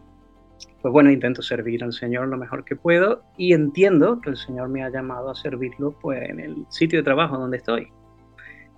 pues 0.82 0.92
bueno, 0.92 1.12
intento 1.12 1.44
servir 1.44 1.84
al 1.84 1.94
Señor 1.94 2.28
lo 2.28 2.38
mejor 2.38 2.66
que 2.66 2.76
puedo 2.76 3.22
y 3.38 3.54
entiendo 3.54 4.20
que 4.20 4.32
el 4.32 4.38
Señor 4.38 4.70
me 4.70 4.84
ha 4.84 4.90
llamado 4.90 5.30
a 5.30 5.36
servirlo 5.36 5.96
pues, 6.02 6.28
en 6.28 6.40
el 6.40 6.66
sitio 6.70 7.00
de 7.00 7.04
trabajo 7.04 7.38
donde 7.38 7.58
estoy, 7.58 7.90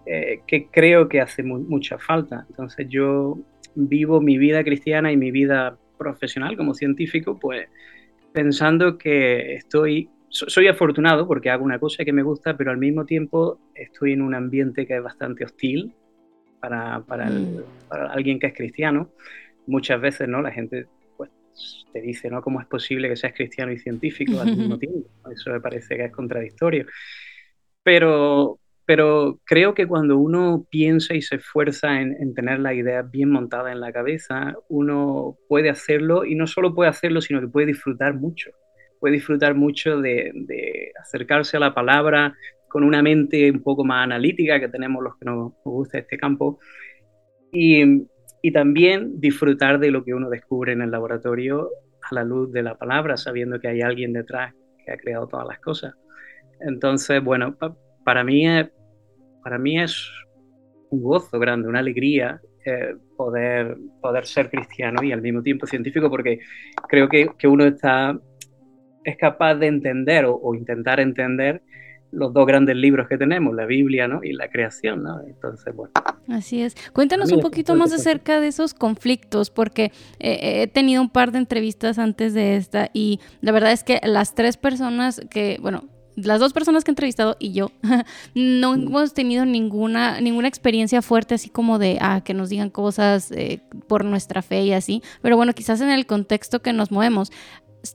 eh, 0.06 0.42
que 0.46 0.68
creo 0.68 1.08
que 1.08 1.22
hace 1.22 1.44
mucha 1.44 1.98
falta. 1.98 2.46
Entonces 2.50 2.88
yo 2.90 3.38
vivo 3.76 4.20
mi 4.20 4.38
vida 4.38 4.62
cristiana 4.66 5.14
y 5.14 5.18
mi 5.18 5.32
vida 5.32 5.78
profesional, 5.98 6.58
como 6.58 6.74
científico, 6.74 7.40
pues 7.40 7.70
pensando 8.34 8.98
que 8.98 9.56
estoy, 9.56 10.10
soy 10.30 10.68
afortunado 10.68 11.28
porque 11.28 11.50
hago 11.50 11.64
una 11.64 11.80
cosa 11.80 12.06
que 12.06 12.14
me 12.14 12.24
gusta, 12.24 12.56
pero 12.56 12.72
al 12.72 12.78
mismo 12.78 13.06
tiempo 13.06 13.60
estoy 13.76 14.14
en 14.14 14.22
un 14.22 14.36
ambiente 14.36 14.86
que 14.86 14.96
es 14.96 15.04
bastante 15.04 15.44
hostil 15.44 15.94
para, 16.60 17.02
para, 17.02 17.30
mm. 17.30 17.64
para 17.88 18.12
alguien 18.12 18.40
que 18.40 18.48
es 18.48 18.54
cristiano. 18.54 19.10
Muchas 19.68 20.00
veces, 20.00 20.28
¿no? 20.28 20.42
La 20.42 20.52
gente 20.52 20.88
pues, 21.18 21.30
te 21.92 22.02
dice, 22.02 22.30
¿no? 22.30 22.42
¿Cómo 22.42 22.62
es 22.62 22.68
posible 22.68 23.10
que 23.10 23.16
seas 23.16 23.34
cristiano 23.34 23.72
y 23.72 23.78
científico 23.78 24.40
al 24.40 24.56
mismo 24.56 24.78
tiempo? 24.80 25.10
Eso 25.32 25.52
me 25.52 25.60
parece 25.60 25.96
que 25.96 26.06
es 26.06 26.12
contradictorio. 26.12 26.86
Pero, 27.84 28.60
pero 28.86 29.40
creo 29.46 29.74
que 29.74 29.88
cuando 29.88 30.18
uno 30.18 30.66
piensa 30.70 31.16
y 31.16 31.22
se 31.22 31.38
esfuerza 31.38 32.02
en, 32.02 32.34
tener 32.34 32.60
la 32.60 32.74
idea 32.74 33.02
bien 33.02 33.30
montada 33.30 33.72
en 33.72 33.80
la 33.80 33.92
cabeza, 33.92 34.56
uno 34.68 35.38
puede 35.48 35.70
hacerlo 35.70 36.26
y 36.26 36.36
no 36.36 36.48
solo 36.48 36.76
puede 36.76 36.90
hacerlo, 36.90 37.22
sino 37.22 37.42
que 37.42 37.48
puede 37.48 37.68
disfrutar 37.68 38.14
mucho. 38.14 38.52
Puede 39.00 39.16
disfrutar 39.16 39.56
mucho 39.56 40.02
de, 40.02 40.92
acercarse 41.02 41.58
a 41.58 41.60
la 41.60 41.74
palabra 41.74 42.36
con 42.68 42.84
una 42.84 43.02
mente 43.02 43.50
un 43.50 43.64
poco 43.64 43.84
más 43.84 44.04
analítica 44.04 44.60
que 44.60 44.68
tenemos 44.68 45.04
los 45.04 45.18
que 45.18 45.26
nos, 45.26 45.54
gusta 45.64 45.98
este 45.98 46.18
campo 46.18 46.60
y, 47.52 48.08
también 48.54 49.20
disfrutar 49.20 49.80
de 49.80 49.92
lo 49.92 50.04
que 50.04 50.14
uno 50.14 50.30
descubre 50.30 50.72
en 50.72 50.82
el 50.82 50.92
laboratorio 50.92 51.70
a 52.10 52.16
la 52.16 52.24
luz 52.24 52.52
de 52.52 52.64
la 52.64 52.78
palabra, 52.78 53.18
sabiendo 53.18 53.60
que 53.60 53.68
hay 53.68 53.82
alguien 53.82 54.14
detrás 54.14 54.54
que 54.86 54.92
ha 54.92 54.98
creado 54.98 55.28
todas 55.28 55.46
las 55.46 55.60
cosas. 55.60 55.94
Entonces, 56.62 57.22
bueno, 57.22 57.58
para 58.06 58.24
mí 58.24 58.48
es 58.48 58.72
para 59.44 59.58
mí 59.58 59.80
es 59.80 60.10
un 60.90 61.02
gozo 61.02 61.40
grande, 61.40 61.68
una 61.68 61.80
alegría 61.80 62.42
eh, 62.66 62.96
poder, 63.16 63.78
poder 64.02 64.26
ser 64.26 64.50
cristiano 64.50 65.02
y 65.04 65.12
al 65.12 65.22
mismo 65.22 65.42
tiempo 65.42 65.66
científico, 65.66 66.10
porque 66.10 66.40
creo 66.88 67.08
que 67.10 67.48
uno 67.48 67.66
está, 67.66 68.20
es 69.10 69.18
capaz 69.18 69.56
de 69.56 69.68
entender 69.68 70.26
o, 70.26 70.56
intentar 70.56 71.00
entender 71.00 71.62
los 72.12 72.34
dos 72.34 72.48
grandes 72.48 72.76
libros 72.76 73.08
que 73.08 73.18
tenemos, 73.18 73.56
la 73.56 73.66
Biblia 73.66 74.08
¿no? 74.08 74.24
y 74.24 74.34
la 74.34 74.50
creación. 74.50 75.04
¿no? 75.04 75.22
Entonces, 75.22 75.76
bueno. 75.76 75.92
Así 76.28 76.62
es. 76.62 76.76
Cuéntanos 76.92 77.32
un 77.32 77.42
poquito 77.42 77.76
más 77.76 77.94
acerca 77.94 78.40
de 78.40 78.48
esos 78.48 78.74
conflictos, 78.74 79.52
porque 79.52 79.92
eh, 80.20 80.64
he 80.64 80.68
tenido 80.68 81.02
un 81.02 81.10
par 81.10 81.32
de 81.32 81.38
entrevistas 81.38 82.00
antes 82.00 82.34
de 82.34 82.56
esta 82.56 82.90
y 82.94 83.20
la 83.42 83.52
verdad 83.52 83.72
es 83.72 83.84
que 83.84 84.00
las 84.04 84.34
tres 84.34 84.58
personas 84.58 85.22
que, 85.30 85.60
bueno, 85.62 85.84
las 86.26 86.40
dos 86.40 86.54
personas 86.54 86.84
que 86.84 86.92
he 86.92 86.94
entrevistado 86.94 87.36
y 87.40 87.54
yo 87.54 87.72
no 88.36 88.76
mm. 88.76 88.88
hemos 88.88 89.14
tenido 89.14 89.46
ninguna, 89.46 90.22
ninguna 90.22 90.48
experiencia 90.48 91.02
fuerte 91.02 91.36
así 91.36 91.50
como 91.50 91.80
de 91.80 91.98
ah, 92.02 92.22
que 92.24 92.34
nos 92.34 92.50
digan 92.50 92.70
cosas 92.70 93.32
eh, 93.32 93.62
por 93.88 94.06
nuestra 94.06 94.42
fe 94.42 94.64
y 94.64 94.74
así. 94.74 95.02
Pero 95.22 95.38
bueno, 95.38 95.54
quizás 95.54 95.82
en 95.82 95.90
el 95.90 96.06
contexto 96.06 96.62
que 96.62 96.74
nos 96.74 96.92
movemos. 96.92 97.32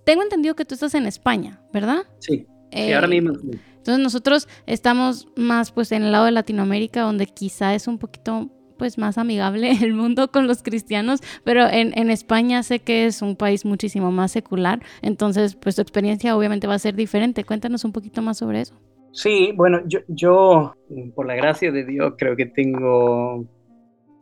Tengo 0.04 0.22
entendido 0.22 0.54
que 0.54 0.64
tú 0.64 0.74
estás 0.74 0.94
en 0.94 1.06
España, 1.06 1.60
¿verdad? 1.72 2.04
Sí. 2.18 2.46
ahora 2.94 3.08
mismo. 3.08 3.32
Entonces 3.32 4.02
nosotros 4.02 4.48
estamos 4.66 5.28
más 5.36 5.70
pues 5.70 5.92
en 5.92 6.04
el 6.04 6.12
lado 6.12 6.24
de 6.24 6.30
Latinoamérica 6.30 7.02
donde 7.02 7.26
quizá 7.26 7.74
es 7.74 7.86
un 7.86 7.98
poquito 7.98 8.50
pues 8.78 8.98
más 8.98 9.18
amigable 9.18 9.70
el 9.82 9.92
mundo 9.92 10.30
con 10.30 10.46
los 10.46 10.62
cristianos, 10.62 11.20
pero 11.44 11.68
en, 11.68 11.96
en, 11.96 12.10
España 12.10 12.62
sé 12.62 12.80
que 12.80 13.06
es 13.06 13.22
un 13.22 13.36
país 13.36 13.64
muchísimo 13.64 14.10
más 14.10 14.32
secular, 14.32 14.82
entonces 15.02 15.54
pues 15.54 15.76
tu 15.76 15.82
experiencia 15.82 16.36
obviamente 16.36 16.66
va 16.66 16.74
a 16.74 16.78
ser 16.78 16.94
diferente. 16.94 17.44
Cuéntanos 17.44 17.84
un 17.84 17.92
poquito 17.92 18.22
más 18.22 18.38
sobre 18.38 18.62
eso. 18.62 18.74
Sí, 19.14 19.52
bueno, 19.54 19.80
yo, 19.86 20.00
yo 20.08 20.74
por 21.14 21.26
la 21.26 21.36
gracia 21.36 21.70
de 21.70 21.84
Dios 21.84 22.14
creo 22.18 22.34
que 22.34 22.46
tengo, 22.46 23.44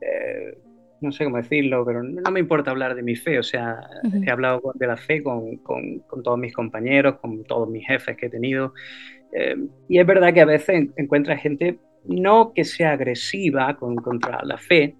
eh, 0.02 0.58
no 1.02 1.12
sé 1.12 1.24
cómo 1.24 1.36
decirlo, 1.36 1.84
pero 1.84 2.02
no 2.02 2.30
me 2.30 2.40
importa 2.40 2.70
hablar 2.70 2.94
de 2.94 3.02
mi 3.02 3.16
fe, 3.16 3.38
o 3.38 3.42
sea, 3.42 3.80
he 4.26 4.30
hablado 4.30 4.60
de 4.74 4.86
la 4.86 4.96
fe 4.96 5.22
con, 5.22 5.56
con, 5.58 5.98
con 6.00 6.22
todos 6.22 6.38
mis 6.38 6.54
compañeros, 6.54 7.16
con 7.20 7.44
todos 7.44 7.68
mis 7.68 7.86
jefes 7.86 8.16
que 8.16 8.26
he 8.26 8.30
tenido, 8.30 8.72
Eh, 9.32 9.56
y 9.88 9.98
es 9.98 10.06
verdad 10.06 10.34
que 10.34 10.42
a 10.42 10.46
veces 10.46 10.90
encuentras 10.96 11.40
gente 11.40 11.78
no 12.04 12.52
que 12.54 12.64
sea 12.64 12.92
agresiva 12.92 13.76
contra 13.76 14.44
la 14.44 14.58
fe, 14.58 14.94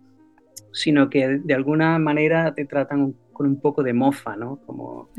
sino 0.73 1.11
que 1.11 1.41
de 1.45 1.55
alguna 1.55 1.99
manera 1.99 2.55
te 2.55 2.65
tratan 2.65 3.15
con 3.33 3.47
un 3.47 3.61
poco 3.61 3.83
de 3.83 3.93
mofa, 3.93 4.37
¿no? 4.37 4.59
Como, 4.65 5.11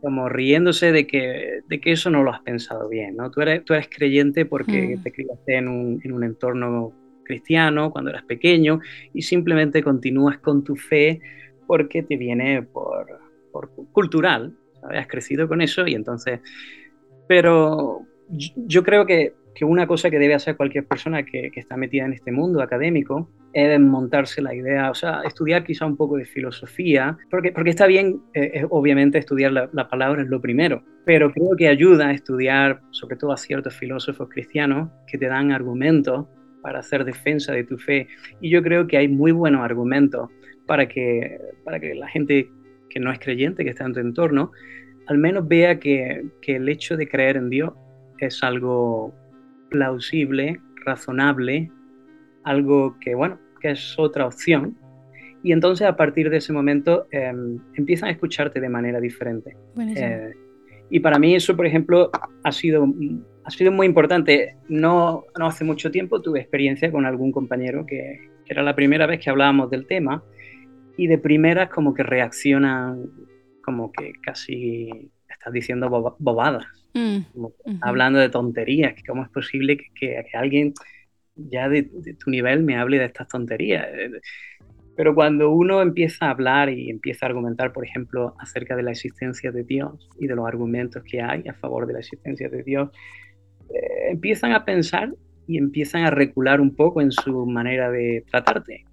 como 0.00 0.28
riéndose 0.28 0.92
de 0.92 1.06
que, 1.06 1.60
de 1.66 1.80
que 1.80 1.92
eso 1.92 2.08
no 2.10 2.22
lo 2.22 2.30
has 2.30 2.40
pensado 2.42 2.88
bien, 2.88 3.16
¿no? 3.16 3.30
Tú 3.30 3.40
eres, 3.40 3.64
tú 3.64 3.74
eres 3.74 3.88
creyente 3.88 4.44
porque 4.46 4.96
mm. 4.96 5.02
te 5.02 5.10
criaste 5.10 5.56
en 5.56 5.68
un, 5.68 6.00
en 6.04 6.12
un 6.12 6.22
entorno 6.22 6.92
cristiano 7.26 7.90
cuando 7.90 8.10
eras 8.10 8.24
pequeño 8.24 8.80
y 9.12 9.22
simplemente 9.22 9.82
continúas 9.82 10.38
con 10.38 10.64
tu 10.64 10.76
fe 10.76 11.20
porque 11.66 12.02
te 12.02 12.16
viene 12.16 12.62
por, 12.62 13.06
cultural, 13.92 14.54
¿sabes? 14.80 15.00
Has 15.00 15.06
crecido 15.08 15.48
con 15.48 15.60
eso 15.60 15.86
y 15.86 15.94
entonces... 15.94 16.40
Pero 17.28 18.02
yo 18.28 18.84
creo 18.84 19.04
que, 19.04 19.34
que, 19.54 19.64
una 19.64 19.86
cosa 19.86 20.10
que 20.10 20.18
debe 20.18 20.34
hacer 20.34 20.56
cualquier 20.56 20.86
persona 20.86 21.24
que, 21.24 21.50
está 21.56 21.76
metida 21.76 22.04
en 22.04 22.12
este 22.12 22.30
mundo 22.30 22.62
académico 22.62 23.28
es 23.52 23.80
montarse 23.80 24.42
la 24.42 24.54
idea, 24.54 24.90
o 24.90 24.94
sea, 24.94 25.22
estudiar 25.24 25.64
quizá 25.64 25.86
un 25.86 25.96
poco 25.96 26.16
de 26.16 26.26
filosofía, 26.26 27.16
porque, 27.30 27.52
porque 27.52 27.70
está 27.70 27.86
bien, 27.86 28.20
eh, 28.34 28.64
obviamente, 28.68 29.18
estudiar 29.18 29.52
la, 29.52 29.70
la, 29.72 29.88
palabra 29.88 30.22
es 30.22 30.28
lo 30.28 30.40
primero, 30.40 30.84
pero 31.04 31.32
creo 31.32 31.56
que 31.56 31.68
ayuda 31.68 32.08
a 32.08 32.12
estudiar, 32.12 32.82
sobre 32.90 33.16
todo 33.16 33.32
a 33.32 33.36
ciertos 33.38 33.74
filósofos 33.74 34.28
cristianos, 34.28 34.90
que 35.06 35.18
te 35.18 35.26
dan 35.26 35.52
argumentos 35.52 36.26
para 36.66 36.80
hacer 36.80 37.04
defensa 37.04 37.52
de 37.52 37.62
tu 37.62 37.78
fe. 37.78 38.08
Y 38.40 38.50
yo 38.50 38.60
creo 38.60 38.88
que 38.88 38.96
hay 38.96 39.06
muy 39.06 39.30
buenos 39.30 39.60
argumentos 39.60 40.28
para 40.66 40.88
que, 40.88 41.38
para 41.62 41.78
que 41.78 41.94
la 41.94 42.08
gente 42.08 42.50
que 42.90 42.98
no 42.98 43.12
es 43.12 43.20
creyente, 43.20 43.62
que 43.62 43.70
está 43.70 43.84
en 43.84 43.92
tu 43.92 44.00
entorno, 44.00 44.50
al 45.06 45.16
menos 45.18 45.46
vea 45.46 45.78
que, 45.78 46.26
que 46.42 46.56
el 46.56 46.68
hecho 46.68 46.96
de 46.96 47.08
creer 47.08 47.36
en 47.36 47.50
Dios 47.50 47.72
es 48.18 48.42
algo 48.42 49.14
plausible, 49.70 50.60
razonable, 50.84 51.70
algo 52.42 52.96
que, 52.98 53.14
bueno, 53.14 53.38
que 53.60 53.70
es 53.70 53.94
otra 53.96 54.26
opción. 54.26 54.76
Y 55.44 55.52
entonces 55.52 55.86
a 55.86 55.94
partir 55.94 56.30
de 56.30 56.38
ese 56.38 56.52
momento 56.52 57.06
em, 57.12 57.60
empiezan 57.74 58.08
a 58.08 58.12
escucharte 58.12 58.60
de 58.60 58.68
manera 58.68 58.98
diferente. 58.98 59.56
Eh, 59.78 60.32
y 60.90 60.98
para 60.98 61.20
mí 61.20 61.36
eso, 61.36 61.54
por 61.54 61.64
ejemplo, 61.64 62.10
ha 62.42 62.50
sido 62.50 62.88
ha 63.46 63.50
sido 63.50 63.70
muy 63.70 63.86
importante. 63.86 64.56
No, 64.68 65.24
no 65.38 65.46
hace 65.46 65.64
mucho 65.64 65.90
tiempo 65.90 66.20
tuve 66.20 66.40
experiencia 66.40 66.90
con 66.90 67.06
algún 67.06 67.30
compañero 67.30 67.86
que, 67.86 68.30
era 68.48 68.62
la 68.62 68.76
primera 68.76 69.06
vez 69.06 69.20
que 69.20 69.30
hablábamos 69.30 69.70
del 69.70 69.86
tema 69.86 70.22
y 70.96 71.08
de 71.08 71.18
primeras 71.18 71.68
como 71.68 71.94
que 71.94 72.04
reacciona 72.04 72.96
como 73.60 73.90
que 73.90 74.12
casi 74.22 75.10
estás 75.28 75.52
diciendo 75.52 76.14
bobadas, 76.20 76.64
mm, 76.94 77.18
hablando 77.82 78.20
de 78.20 78.28
tonterías, 78.28 78.94
que 78.94 79.02
cómo 79.02 79.24
es 79.24 79.28
posible 79.30 79.76
que, 79.76 79.88
que, 79.98 80.36
alguien 80.36 80.74
ya 81.34 81.68
de, 81.68 81.90
de, 81.92 82.14
tu 82.14 82.30
nivel 82.30 82.62
me 82.62 82.76
hable 82.76 83.00
de 83.00 83.06
estas 83.06 83.26
tonterías. 83.26 83.88
Pero 84.96 85.14
cuando 85.14 85.50
uno 85.50 85.82
empieza 85.82 86.26
a 86.26 86.30
hablar 86.30 86.70
y 86.70 86.88
empieza 86.88 87.26
a 87.26 87.28
argumentar, 87.28 87.72
por 87.72 87.84
ejemplo, 87.84 88.36
acerca 88.38 88.76
de 88.76 88.84
la 88.84 88.92
existencia 88.92 89.50
de 89.50 89.64
Dios 89.64 90.08
y 90.20 90.28
de 90.28 90.36
los 90.36 90.46
argumentos 90.46 91.02
que 91.02 91.20
hay 91.20 91.42
a 91.48 91.54
favor 91.54 91.88
de 91.88 91.94
la 91.94 91.98
existencia 91.98 92.48
de 92.48 92.62
Dios, 92.62 92.90
empiezan 94.10 94.52
a 94.52 94.64
pensar 94.64 95.12
y 95.46 95.58
empiezan 95.58 96.04
a 96.04 96.10
recular 96.10 96.60
un 96.60 96.74
poco 96.74 97.00
en 97.00 97.12
su 97.12 97.46
manera 97.46 97.90
de 97.90 98.24
tratarte. 98.30 98.84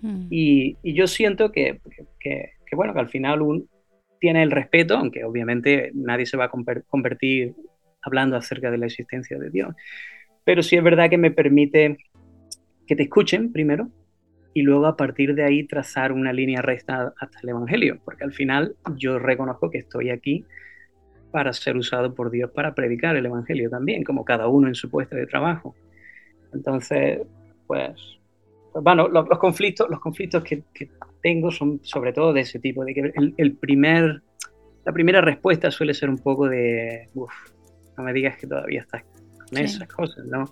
Hmm. 0.00 0.26
Y, 0.30 0.76
yo 0.82 1.06
siento 1.06 1.52
que, 1.52 1.80
que, 2.18 2.52
bueno, 2.74 2.94
que 2.94 3.00
al 3.00 3.08
final 3.08 3.42
uno 3.42 3.62
tiene 4.18 4.42
el 4.42 4.50
respeto, 4.50 4.96
aunque 4.96 5.24
obviamente 5.24 5.90
nadie 5.94 6.26
se 6.26 6.36
va 6.36 6.46
a 6.46 6.50
convertir 6.88 7.54
hablando 8.02 8.36
acerca 8.36 8.70
de 8.70 8.78
la 8.78 8.86
existencia 8.86 9.38
de 9.38 9.50
Dios. 9.50 9.74
Pero 10.44 10.62
sí 10.62 10.76
es 10.76 10.82
verdad 10.82 11.10
que 11.10 11.18
me 11.18 11.30
permite 11.30 11.98
que 12.86 12.96
te 12.96 13.04
escuchen 13.04 13.52
primero 13.52 13.88
y 14.52 14.62
luego 14.62 14.86
a 14.86 14.96
partir 14.96 15.34
de 15.34 15.44
ahí 15.44 15.64
trazar 15.64 16.12
una 16.12 16.32
línea 16.32 16.60
recta 16.60 17.12
hasta 17.18 17.38
el 17.42 17.50
Evangelio, 17.50 18.00
porque 18.04 18.24
al 18.24 18.32
final 18.32 18.74
yo 18.96 19.18
reconozco 19.18 19.70
que 19.70 19.78
estoy 19.78 20.10
aquí 20.10 20.44
para 21.30 21.52
ser 21.52 21.76
usado 21.76 22.14
por 22.14 22.30
Dios 22.30 22.50
para 22.50 22.74
predicar 22.74 23.16
el 23.16 23.26
Evangelio 23.26 23.70
también, 23.70 24.04
como 24.04 24.24
cada 24.24 24.48
uno 24.48 24.68
en 24.68 24.74
su 24.74 24.90
puesto 24.90 25.16
de 25.16 25.26
trabajo. 25.26 25.74
Entonces, 26.52 27.20
pues, 27.66 28.18
pues 28.72 28.84
bueno, 28.84 29.08
los, 29.08 29.26
conflictos, 29.38 29.88
los 29.88 30.00
conflictos 30.00 30.42
que, 30.44 30.62
tengo 31.22 31.50
son 31.50 31.80
sobre 31.82 32.12
todo 32.12 32.32
de 32.32 32.40
ese 32.40 32.58
tipo, 32.58 32.84
de 32.84 32.94
que 32.94 33.12
el, 33.36 33.52
primer, 33.56 34.22
la 34.84 34.92
primera 34.92 35.20
respuesta 35.20 35.70
suele 35.70 35.92
ser 35.92 36.08
un 36.08 36.18
poco 36.18 36.48
de, 36.48 37.08
uff, 37.14 37.32
no 37.96 38.04
me 38.04 38.12
digas 38.12 38.38
que 38.38 38.46
todavía 38.46 38.80
estás 38.80 39.04
con 39.48 39.58
esas 39.58 39.86
cosas, 39.88 40.24
¿no? 40.24 40.46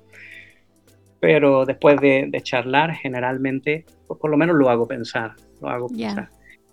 Pero 1.21 1.65
después 1.65 2.01
de, 2.01 2.31
charlar, 2.43 2.95
generalmente, 2.95 3.87
pues 4.07 4.21
por 4.21 4.31
lo 4.31 4.37
menos 4.37 4.57
lo 4.57 4.69
hago 4.69 4.87
pensar, 4.87 5.35
lo 5.61 5.69
hago 5.69 5.89
pensar. 5.89 6.29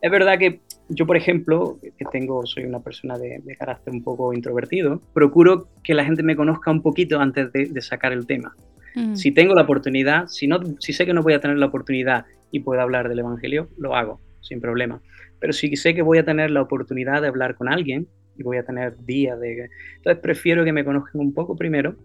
Es 0.06 0.12
verdad 0.12 0.38
que 0.38 0.60
yo, 0.90 1.08
por 1.08 1.18
ejemplo, 1.18 1.80
que 1.82 2.06
tengo, 2.12 2.46
soy 2.46 2.66
una 2.66 2.80
persona 2.80 3.18
de, 3.18 3.42
carácter 3.58 3.92
un 3.92 4.04
poco 4.04 4.34
introvertido, 4.34 5.02
procuro 5.16 5.68
que 5.84 5.96
la 5.96 6.06
gente 6.06 6.22
me 6.22 6.36
conozca 6.36 6.70
un 6.70 6.84
poquito 6.84 7.20
antes 7.20 7.52
de, 7.52 7.82
sacar 7.82 8.14
el 8.14 8.28
tema. 8.28 8.56
Mm. 8.94 9.16
Si 9.16 9.32
tengo 9.32 9.56
la 9.56 9.64
oportunidad, 9.64 10.28
si, 10.28 10.46
no, 10.46 10.60
si 10.78 10.94
sé 10.94 11.08
que 11.08 11.14
no 11.16 11.24
voy 11.24 11.34
a 11.34 11.40
tener 11.40 11.58
la 11.58 11.66
oportunidad 11.66 12.26
y 12.52 12.60
puedo 12.60 12.82
hablar 12.82 13.10
del 13.10 13.18
Evangelio, 13.18 13.68
lo 13.80 13.96
hago, 13.96 14.22
sin 14.42 14.62
problema. 14.62 15.02
Pero 15.40 15.54
si 15.54 15.76
sé 15.76 15.96
que 15.96 16.04
voy 16.04 16.20
a 16.20 16.24
tener 16.24 16.52
la 16.52 16.62
oportunidad 16.62 17.24
de 17.24 17.30
hablar 17.30 17.56
con 17.56 17.68
alguien 17.68 18.08
y 18.38 18.44
voy 18.44 18.58
a 18.58 18.64
tener 18.64 19.04
días 19.06 19.40
de... 19.40 19.72
Entonces 19.96 20.22
prefiero 20.22 20.64
que 20.64 20.72
me 20.72 20.86
conozcan 20.86 21.20
un 21.20 21.34
poco 21.34 21.56
primero, 21.56 21.96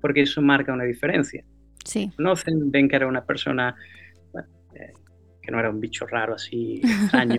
porque 0.00 0.22
eso 0.22 0.40
marca 0.40 0.72
una 0.72 0.84
diferencia. 0.84 1.44
Sí. 1.84 2.10
Conocen, 2.16 2.70
ven 2.70 2.88
que 2.88 2.96
era 2.96 3.06
una 3.06 3.26
persona 3.26 3.76
eh, 4.74 4.94
que 5.50 5.56
no 5.56 5.58
era 5.58 5.70
un 5.70 5.80
bicho 5.80 6.06
raro 6.06 6.34
así 6.34 6.80
extraño, 7.02 7.38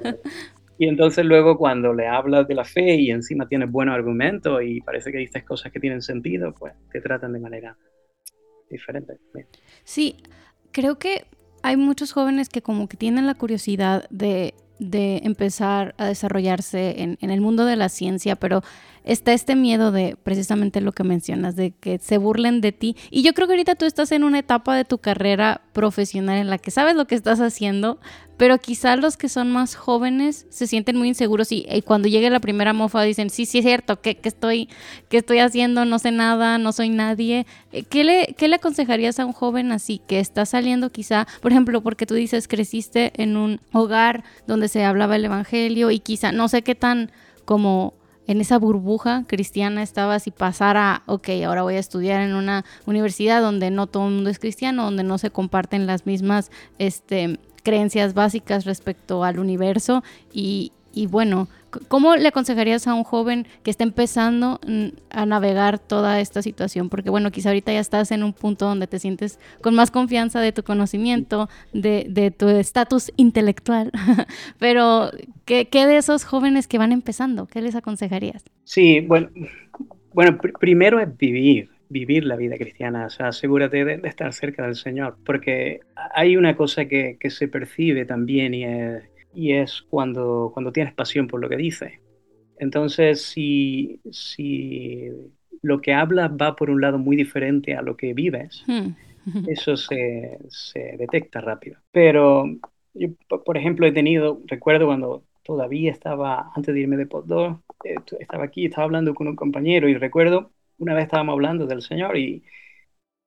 Y 0.78 0.88
entonces 0.88 1.24
luego 1.24 1.58
cuando 1.58 1.94
le 1.94 2.08
hablas 2.08 2.48
de 2.48 2.56
la 2.56 2.66
fe 2.66 2.96
y 2.96 3.12
encima 3.12 3.48
tienes 3.48 3.72
buenos 3.72 3.94
argumentos 3.94 4.62
y 4.64 4.82
parece 4.82 5.12
que 5.12 5.20
dices 5.20 5.44
cosas 5.44 5.72
que 5.72 5.80
tienen 5.80 6.02
sentido, 6.02 6.54
pues 6.58 6.74
te 6.92 7.00
tratan 7.02 7.34
de 7.34 7.40
manera 7.40 7.78
diferente. 8.70 9.18
Sí, 9.84 10.18
creo 10.72 10.98
que 10.98 11.26
hay 11.62 11.78
muchos 11.78 12.14
jóvenes 12.14 12.50
que 12.50 12.64
como 12.64 12.88
que 12.90 12.98
tienen 12.98 13.28
la 13.28 13.36
curiosidad 13.36 14.10
de, 14.10 14.56
de 14.82 15.22
empezar 15.24 15.94
a 16.00 16.08
desarrollarse 16.08 17.04
en, 17.04 17.20
en, 17.22 17.30
el 17.30 17.40
mundo 17.40 17.66
de 17.66 17.76
la 17.76 17.88
ciencia, 17.88 18.36
pero 18.36 18.64
está 19.04 19.32
este 19.32 19.56
miedo 19.56 19.92
de 19.92 20.18
precisamente 20.24 20.82
lo 20.82 20.92
que 20.92 21.04
mencionas, 21.04 21.56
de 21.56 21.70
que 21.70 22.00
se 22.00 22.18
burlen 22.18 22.62
de 22.62 22.72
ti. 22.72 22.98
Y 23.12 23.22
yo 23.22 23.34
creo 23.34 23.48
que 23.48 23.54
ahorita 23.54 23.76
tú 23.76 23.86
estás 23.86 24.12
en 24.12 24.24
una 24.24 24.40
etapa 24.40 24.76
de 24.76 24.84
tu 24.84 24.98
carrera 24.98 25.62
profesional 25.72 26.38
en 26.38 26.50
la 26.50 26.58
que 26.58 26.72
sabes 26.72 26.96
lo 26.96 27.06
que 27.06 27.14
estás 27.14 27.40
haciendo, 27.42 28.00
pero 28.42 28.58
quizás 28.58 28.98
los 28.98 29.18
que 29.18 29.30
son 29.30 29.52
más 29.52 29.76
jóvenes 29.76 30.48
se 30.50 30.66
sienten 30.66 30.98
muy 30.98 31.10
inseguros 31.10 31.52
y, 31.52 31.64
cuando 31.86 32.08
llegue 32.08 32.28
la 32.32 32.40
primera 32.40 32.74
mofa 32.74 33.04
dicen, 33.04 33.30
sí, 33.30 33.46
sí 33.46 33.60
es 33.60 33.66
cierto, 33.66 34.02
¿qué, 34.02 34.18
estoy, 34.24 34.68
qué 35.10 35.18
estoy 35.18 35.38
haciendo? 35.38 35.86
No 35.86 36.00
sé 36.00 36.10
nada, 36.10 36.58
no 36.58 36.72
soy 36.72 36.90
nadie. 36.90 37.46
Eh, 37.72 37.84
¿Qué 37.84 38.04
le, 38.04 38.34
¿Qué 38.40 38.48
le 38.48 38.56
aconsejarías 38.56 39.20
a 39.20 39.28
un 39.28 39.34
joven 39.34 39.72
así 39.72 40.02
que 40.08 40.20
está 40.20 40.48
saliendo 40.48 40.90
quizá, 40.90 41.28
por 41.40 41.52
ejemplo, 41.52 41.84
porque 41.84 42.08
tú 42.08 42.16
dices, 42.16 42.48
creciste 42.48 43.14
en 43.22 43.38
un 43.38 43.62
hogar 43.74 44.24
donde 44.48 44.70
se 44.70 44.84
hablaba 44.86 45.18
el 45.18 45.26
Evangelio 45.26 45.92
y 45.92 46.00
quizá, 46.00 46.32
no 46.32 46.48
sé 46.48 46.64
qué 46.64 46.74
tan 46.74 47.12
como 47.46 47.94
en 48.26 48.42
esa 48.42 48.58
burbuja 48.58 49.26
cristiana 49.28 49.84
estabas 49.84 50.26
y 50.26 50.32
pasara, 50.32 51.04
ok, 51.06 51.30
ahora 51.46 51.62
voy 51.62 51.76
a 51.76 51.80
estudiar 51.80 52.22
en 52.22 52.34
una 52.34 52.66
universidad 52.88 53.42
donde 53.42 53.70
no 53.70 53.86
todo 53.88 54.08
el 54.08 54.16
mundo 54.16 54.30
es 54.30 54.40
cristiano, 54.40 54.86
donde 54.86 55.04
no 55.04 55.18
se 55.18 55.30
comparten 55.30 55.86
las 55.86 56.06
mismas 56.06 56.50
este, 56.80 57.40
creencias 57.64 58.14
básicas 58.14 58.66
respecto 58.66 59.24
al 59.24 59.40
universo 59.40 60.04
y, 60.32 60.72
y 60.94 61.08
bueno, 61.08 61.48
¿Cómo 61.88 62.16
le 62.16 62.28
aconsejarías 62.28 62.88
a 62.88 62.94
un 62.94 63.04
joven 63.04 63.48
que 63.64 63.72
está 63.72 63.84
empezando 63.84 64.60
mm, 64.68 64.88
a 65.10 65.26
navegar 65.26 65.80
toda 65.80 66.20
esta 66.20 66.42
situación? 66.42 66.90
Porque 66.90 67.10
bueno, 67.10 67.32
quizá 67.32 67.50
ahorita 67.50 67.72
ya 67.72 67.80
estás 67.80 68.12
en 68.12 68.24
un 68.24 68.34
punto 68.34 68.66
donde 68.66 68.88
te 68.88 69.00
sientes 69.00 69.40
con 69.62 69.76
más 69.76 69.92
confianza 69.92 70.42
de 70.42 70.52
tu 70.52 70.64
conocimiento, 70.64 71.50
de, 71.74 72.34
tu 72.38 72.50
estatus 72.50 73.12
intelectual, 73.16 73.92
pero 74.60 75.12
¿qué, 75.46 75.68
de 75.72 75.98
esos 75.98 76.26
jóvenes 76.26 76.68
que 76.68 76.78
van 76.78 76.92
empezando? 76.92 77.48
¿Qué 77.48 77.62
les 77.62 77.76
aconsejarías? 77.76 78.44
Sí, 78.64 79.00
bueno, 79.02 79.30
bueno 80.14 80.38
primero 80.60 81.00
es 81.00 81.16
vivir, 81.18 81.70
vivir 81.92 82.26
la 82.26 82.36
vida 82.36 82.58
cristiana, 82.58 83.08
o 83.08 83.10
sea, 83.10 83.28
asegúrate 83.28 83.84
de, 83.84 84.02
estar 84.08 84.32
cerca 84.34 84.66
del 84.66 84.76
Señor, 84.76 85.18
porque 85.26 85.82
hay 86.14 86.38
una 86.38 86.56
cosa 86.56 86.86
que, 86.86 87.18
que 87.20 87.30
se 87.30 87.48
percibe 87.48 88.06
también 88.06 88.54
y 88.54 88.64
es 88.64 89.12
y 89.34 89.54
es 89.54 89.82
cuando, 89.90 90.52
cuando 90.54 90.72
tienes 90.72 90.94
pasión 90.94 91.28
por 91.28 91.40
lo 91.40 91.50
que 91.50 91.58
dices. 91.58 91.94
Entonces, 92.58 93.24
si, 93.24 94.00
si 94.12 95.10
lo 95.62 95.82
que 95.82 95.94
hablas 95.94 96.32
va 96.32 96.56
por 96.56 96.70
un 96.70 96.82
lado 96.82 96.98
muy 96.98 97.16
diferente 97.16 97.76
a 97.76 97.82
lo 97.82 97.96
que 97.98 98.14
vives, 98.14 98.64
hmm. 98.68 98.90
eso 99.48 99.78
se, 99.78 100.38
se, 100.50 100.96
detecta 100.98 101.42
rápido. 101.42 101.80
Pero 101.92 102.46
yo, 102.94 103.10
por 103.46 103.58
ejemplo, 103.58 103.88
he 103.88 103.92
tenido, 103.92 104.42
recuerdo 104.46 104.88
cuando 104.88 105.24
todavía 105.44 105.92
estaba, 105.92 106.52
antes 106.56 106.74
de 106.74 106.82
irme 106.82 106.98
de 106.98 107.08
postdoc, 107.08 107.62
eh, 107.84 107.96
estaba 108.20 108.44
aquí, 108.44 108.66
estaba 108.66 108.84
hablando 108.86 109.14
con 109.16 109.28
un 109.28 109.36
compañero 109.36 109.88
y 109.88 109.96
recuerdo 109.96 110.52
una 110.82 110.96
vez 110.96 111.06
estábamos 111.06 111.34
hablando 111.34 111.68
del 111.68 111.82
Señor 111.82 112.18
y, 112.18 112.44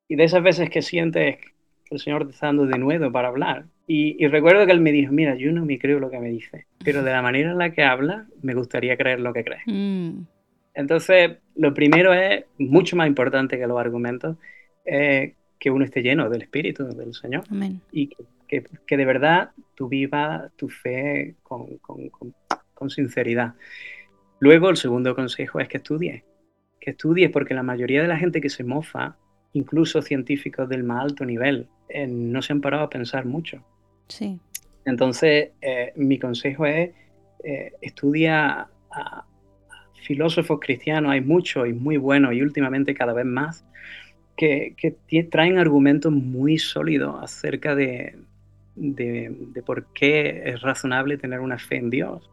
y 0.09 0.17
de 0.17 0.25
esas 0.25 0.43
veces 0.43 0.71
que 0.71 0.83
sientes 0.83 1.37
que 1.85 1.95
el 1.95 2.01
Señor 2.01 2.27
te 2.27 2.33
está 2.33 2.47
dando 2.47 2.67
de 2.67 2.79
nuevo 2.79 3.11
para 3.13 3.29
hablar. 3.29 3.67
Y, 3.87 4.27
recuerdo 4.29 4.65
que 4.65 4.73
él 4.73 4.81
me 4.81 4.93
dijo, 4.93 5.13
mira, 5.13 5.35
yo 5.37 5.53
no 5.53 5.65
me 5.67 5.79
creo 5.79 6.01
lo 6.01 6.11
que 6.11 6.19
me 6.19 6.31
dice, 6.31 6.67
pero 6.83 7.03
de 7.03 7.13
la 7.13 7.21
manera 7.21 7.51
en 7.51 7.59
la 7.59 7.71
que 7.71 7.85
habla, 7.85 8.27
me 8.43 8.55
gustaría 8.55 8.97
creer 8.97 9.21
lo 9.21 9.33
que 9.33 9.45
cree. 9.45 9.61
Mm. 9.67 10.27
Entonces, 10.75 11.37
lo 11.55 11.75
primero 11.75 12.15
es, 12.15 12.45
mucho 12.59 12.97
más 12.97 13.07
importante 13.07 13.59
que 13.59 13.67
los 13.67 13.79
argumentos, 13.79 14.37
que 14.85 15.71
uno 15.71 15.85
esté 15.85 16.03
lleno 16.03 16.29
del 16.31 16.43
Espíritu 16.43 16.85
del 16.89 17.15
Señor. 17.15 17.45
Y 17.93 18.09
que, 18.49 18.65
que, 18.87 18.97
de 18.97 19.05
verdad 19.05 19.51
tú 19.75 19.89
vivas 19.89 20.51
tu 20.57 20.69
fe 20.69 21.35
con, 21.43 21.79
con, 21.79 22.11
con, 22.75 22.91
sinceridad. 22.91 23.55
Luego, 24.41 24.71
el 24.71 24.77
segundo 24.77 25.15
consejo 25.15 25.61
es 25.61 25.69
que 25.69 25.77
estudies. 25.77 26.23
Que 26.85 26.91
estudies 26.91 27.31
porque 27.31 27.55
la 27.55 27.63
mayoría 27.63 28.03
de 28.03 28.09
la 28.09 28.19
gente 28.19 28.43
que 28.43 28.51
se 28.51 28.63
mofa, 28.63 29.17
incluso 29.55 30.03
científicos 30.03 30.69
del 30.69 30.85
más 30.85 31.03
alto 31.03 31.25
nivel, 31.25 31.67
eh, 31.89 32.07
no 32.07 32.43
se 32.43 32.53
han 32.53 32.61
parado 32.61 32.85
a 32.85 32.91
pensar 32.91 33.25
mucho. 33.25 33.65
Sí. 34.09 34.39
Entonces, 34.85 35.53
eh, 35.63 35.93
mi 35.97 36.19
consejo 36.19 36.67
es 36.67 36.91
eh, 37.43 37.73
estudia 37.81 38.69
a, 38.91 39.25
filósofos 40.05 40.61
cristianos, 40.61 41.13
hay 41.13 41.23
muchos 41.23 41.67
y 41.67 41.73
muy 41.73 41.97
buenos 41.97 42.35
y 42.35 42.43
últimamente 42.43 42.95
cada 42.95 43.15
vez 43.15 43.25
más, 43.25 43.65
que, 44.37 44.75
traen 45.31 45.59
argumentos 45.59 46.13
muy 46.13 46.59
sólidos 46.59 47.23
acerca 47.23 47.75
de, 47.75 48.17
por 49.65 49.87
qué 49.95 50.43
es 50.47 50.61
razonable 50.61 51.17
tener 51.17 51.41
una 51.41 51.59
fe 51.59 51.77
en 51.77 51.91
Dios. 51.91 52.31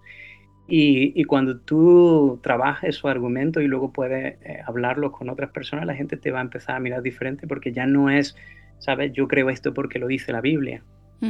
Y, 0.74 1.26
cuando 1.26 1.60
tú 1.60 2.40
trabajas 2.42 2.86
esos 2.86 3.12
argumentos 3.12 3.62
y 3.62 3.68
luego 3.68 3.92
puedes 3.92 4.36
eh, 4.42 4.62
hablarlos 4.66 5.12
con 5.12 5.30
otras 5.30 5.52
personas, 5.52 5.86
la 5.86 5.96
gente 5.96 6.16
te 6.16 6.32
va 6.32 6.40
a 6.40 6.44
empezar 6.44 6.78
a 6.78 6.80
mirar 6.80 7.02
diferente 7.02 7.46
porque 7.46 7.74
ya 7.74 7.86
no 7.86 8.10
es, 8.10 8.38
¿sabes? 8.80 9.12
Yo 9.12 9.28
creo 9.28 9.50
esto 9.50 9.74
porque 9.74 10.00
lo 10.00 10.08
dice 10.08 10.32
la 10.32 10.40
Biblia. 10.40 10.82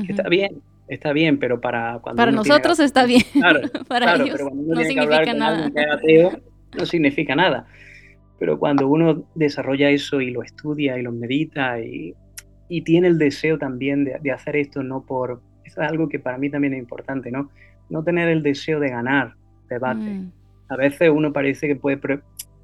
Está 0.08 0.30
bien, 0.30 0.62
está 0.88 1.12
bien, 1.12 1.40
pero 1.40 1.60
para 1.60 1.98
cuando 2.04 2.18
para 2.22 2.32
nosotros 2.32 2.80
está 2.80 3.06
bien. 3.08 3.24
Claro, 3.34 3.62
para 3.88 4.14
ellos 4.16 4.40
no 4.54 4.80
significa 4.84 5.34
nada. 5.34 5.72
no 6.78 6.86
significa 6.86 7.36
nada. 7.36 7.66
Pero 8.38 8.60
cuando 8.60 8.88
uno 8.88 9.26
desarrolla 9.34 9.90
eso 9.90 10.22
y 10.22 10.30
lo 10.30 10.44
estudia 10.44 11.00
y 11.00 11.02
lo 11.02 11.12
medita 11.12 11.80
y, 11.82 12.14
y 12.70 12.84
tiene 12.84 13.08
el 13.08 13.18
deseo 13.18 13.58
también 13.58 14.04
de, 14.04 14.20
de, 14.22 14.32
hacer 14.32 14.56
esto, 14.56 14.84
no 14.84 15.04
por... 15.04 15.42
Eso 15.64 15.82
es 15.82 15.90
algo 15.90 16.10
que 16.10 16.20
para 16.20 16.38
mí 16.38 16.52
también 16.52 16.76
es 16.76 16.80
importante, 16.80 17.32
¿no? 17.32 17.50
No 17.92 18.04
tener 18.04 18.30
el 18.30 18.42
deseo 18.42 18.80
de 18.80 18.90
ganar 18.90 19.36
debate. 19.70 20.00
Mm. 20.00 20.32
A 20.70 20.76
veces 20.78 21.12
uno 21.14 21.34
parece 21.34 21.68
que 21.68 21.76
puede 21.76 22.00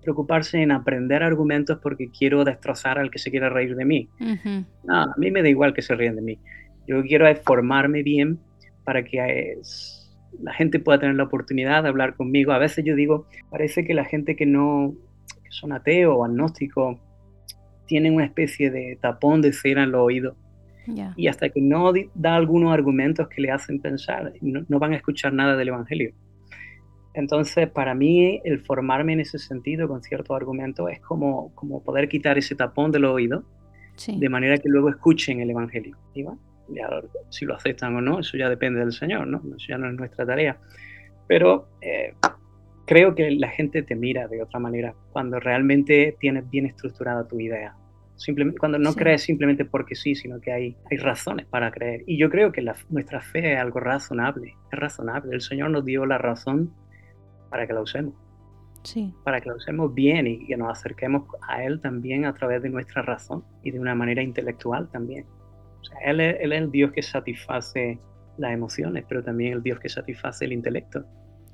preocuparse 0.01 0.61
en 0.61 0.71
aprender 0.71 1.21
argumentos 1.21 1.79
porque 1.83 2.09
quiero 2.09 2.45
destrozar 2.45 2.97
al 2.97 3.11
que 3.11 3.19
se 3.19 3.29
quiera 3.29 3.49
reír 3.49 3.75
de 3.75 3.85
mí. 3.85 4.09
No, 4.83 5.01
a 5.03 5.13
mí 5.17 5.29
me 5.29 5.41
da 5.41 5.49
igual 5.49 5.73
que 5.73 5.81
se 5.81 5.93
ríen 5.95 6.15
de 6.15 6.21
mí. 6.21 6.39
Yo 6.87 7.03
quiero 7.03 7.25
formarme 7.43 8.03
bien 8.03 8.39
para 8.85 9.03
que 9.03 9.59
la 10.41 10.53
gente 10.53 10.79
pueda 10.79 10.99
tener 10.99 11.15
la 11.15 11.23
oportunidad 11.23 11.83
de 11.83 11.89
hablar 11.89 12.15
conmigo. 12.15 12.53
A 12.53 12.57
veces 12.57 12.85
yo 12.85 12.95
digo, 12.95 13.27
parece 13.49 13.83
que 13.83 13.93
la 13.93 14.05
gente 14.05 14.37
que 14.37 14.45
no 14.45 14.93
que 15.43 15.51
son 15.51 15.73
ateos 15.73 16.15
o 16.17 16.23
agnósticos 16.23 16.97
tienen 17.85 18.15
una 18.15 18.25
especie 18.25 18.71
de 18.71 18.97
tapón 19.01 19.41
de 19.41 19.51
cera 19.51 19.83
en 19.83 19.91
los 19.91 20.01
oídos. 20.01 20.37
Y 21.15 21.27
hasta 21.27 21.49
que 21.49 21.61
no 21.61 21.91
da 22.15 22.35
algunos 22.35 22.73
argumentos 22.73 23.27
que 23.27 23.41
le 23.41 23.51
hacen 23.51 23.79
pensar, 23.79 24.33
no, 24.41 24.65
no, 24.67 24.79
van 24.79 24.93
a 24.93 24.95
escuchar 24.95 25.33
nada 25.33 25.55
del 25.55 25.69
Evangelio. 25.69 26.13
Entonces, 27.13 27.69
para 27.69 27.95
mí, 27.95 28.39
el 28.43 28.59
formarme 28.59 29.13
en 29.13 29.21
ese 29.21 29.39
sentido 29.39 29.87
con 29.87 30.03
ciertos 30.03 30.35
argumentos 30.35 30.89
es 30.91 30.99
como, 31.01 31.53
como 31.55 31.83
poder 31.83 32.07
quitar 32.07 32.37
ese 32.37 32.55
tapón 32.55 32.91
de 32.91 32.99
los 32.99 33.11
oídos, 33.11 33.43
de 34.07 34.29
manera 34.29 34.57
que 34.57 34.69
luego 34.69 34.89
escuchen 34.89 35.41
el 35.41 35.49
Evangelio. 35.49 35.97
¿Y 36.13 36.23
si 37.29 37.45
lo 37.45 37.55
aceptan 37.55 37.95
o 37.95 38.01
no, 38.01 38.19
eso 38.19 38.37
ya 38.37 38.49
depende 38.49 38.79
del 38.79 38.91
Señor, 38.91 39.27
¿no? 39.27 39.41
Eso 39.55 39.67
ya 39.69 39.77
no 39.77 39.89
es 39.89 39.95
nuestra 39.95 40.25
tarea. 40.25 40.57
Pero 41.27 41.69
eh, 41.81 42.13
creo 42.85 43.15
que 43.15 43.31
la 43.31 43.49
gente 43.49 43.83
te 43.83 43.95
mira 43.95 44.27
de 44.27 44.41
otra 44.41 44.59
manera 44.59 44.93
cuando 45.11 45.39
realmente 45.39 46.15
tienes 46.19 46.49
bien 46.49 46.65
estructurada 46.65 47.27
tu 47.27 47.39
idea. 47.39 47.75
Simplemente, 48.17 48.57
cuando 48.57 48.79
no 48.79 48.93
crees 48.93 49.21
simplemente 49.21 49.63
porque 49.63 49.95
sí, 49.95 50.15
sino 50.15 50.41
que 50.41 50.51
hay, 50.51 50.75
hay 50.89 50.97
razones 50.97 51.45
para 51.45 51.71
creer. 51.71 52.03
Y 52.07 52.17
yo 52.17 52.29
creo 52.29 52.51
que 52.51 52.65
nuestra 52.89 53.21
fe 53.21 53.53
es 53.53 53.59
algo 53.59 53.79
razonable, 53.79 54.55
es 54.71 54.79
razonable. 54.79 55.33
El 55.33 55.41
Señor 55.41 55.69
nos 55.69 55.85
dio 55.85 56.05
la 56.05 56.17
razón 56.17 56.73
para 57.49 57.67
que 57.67 57.73
la 57.73 57.81
usemos. 57.81 58.15
Sí. 58.83 59.13
Para 59.23 59.39
que 59.39 59.49
la 59.49 59.55
usemos 59.55 59.93
bien 59.93 60.25
y 60.25 60.47
que 60.47 60.57
nos 60.57 60.71
acerquemos 60.71 61.27
a 61.47 61.63
Él 61.63 61.79
también 61.79 62.25
a 62.25 62.33
través 62.33 62.63
de 62.63 62.69
nuestra 62.69 63.03
razón 63.03 63.43
y 63.63 63.71
de 63.71 63.79
una 63.79 63.93
manera 63.93 64.23
intelectual 64.23 64.89
también. 64.89 65.25
él, 66.03 66.19
es, 66.19 66.37
él 66.39 66.53
es 66.53 66.61
el 66.61 66.71
Dios 66.71 66.91
que 66.91 67.03
satisface 67.03 67.99
las 68.37 68.51
emociones, 68.51 69.05
pero 69.07 69.23
también 69.23 69.53
el 69.53 69.63
Dios 69.63 69.79
que 69.79 69.89
satisface 69.89 70.45
el 70.45 70.53
intelecto. 70.53 71.03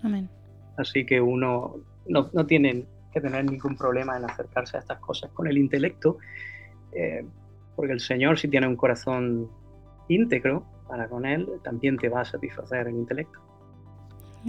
Amén. 0.01 0.29
Así 0.77 1.05
que 1.05 1.19
uno 1.19 1.75
no, 2.07 2.29
no 2.33 2.45
tiene 2.45 2.85
que 3.13 3.21
tener 3.21 3.45
ningún 3.45 3.75
problema 3.75 4.17
en 4.17 4.25
acercarse 4.25 4.77
a 4.77 4.79
estas 4.79 4.99
cosas 4.99 5.31
con 5.31 5.47
el 5.47 5.57
intelecto, 5.57 6.17
eh, 6.95 7.25
porque 7.75 7.93
el 7.93 7.99
Señor 7.99 8.37
si 8.37 8.47
tiene 8.47 8.67
un 8.67 8.75
corazón 8.75 9.49
íntegro 10.07 10.65
para 10.87 11.07
con 11.07 11.25
Él, 11.25 11.47
también 11.63 11.97
te 11.97 12.09
va 12.09 12.21
a 12.21 12.25
satisfacer 12.25 12.87
el 12.87 12.95
intelecto. 12.95 13.39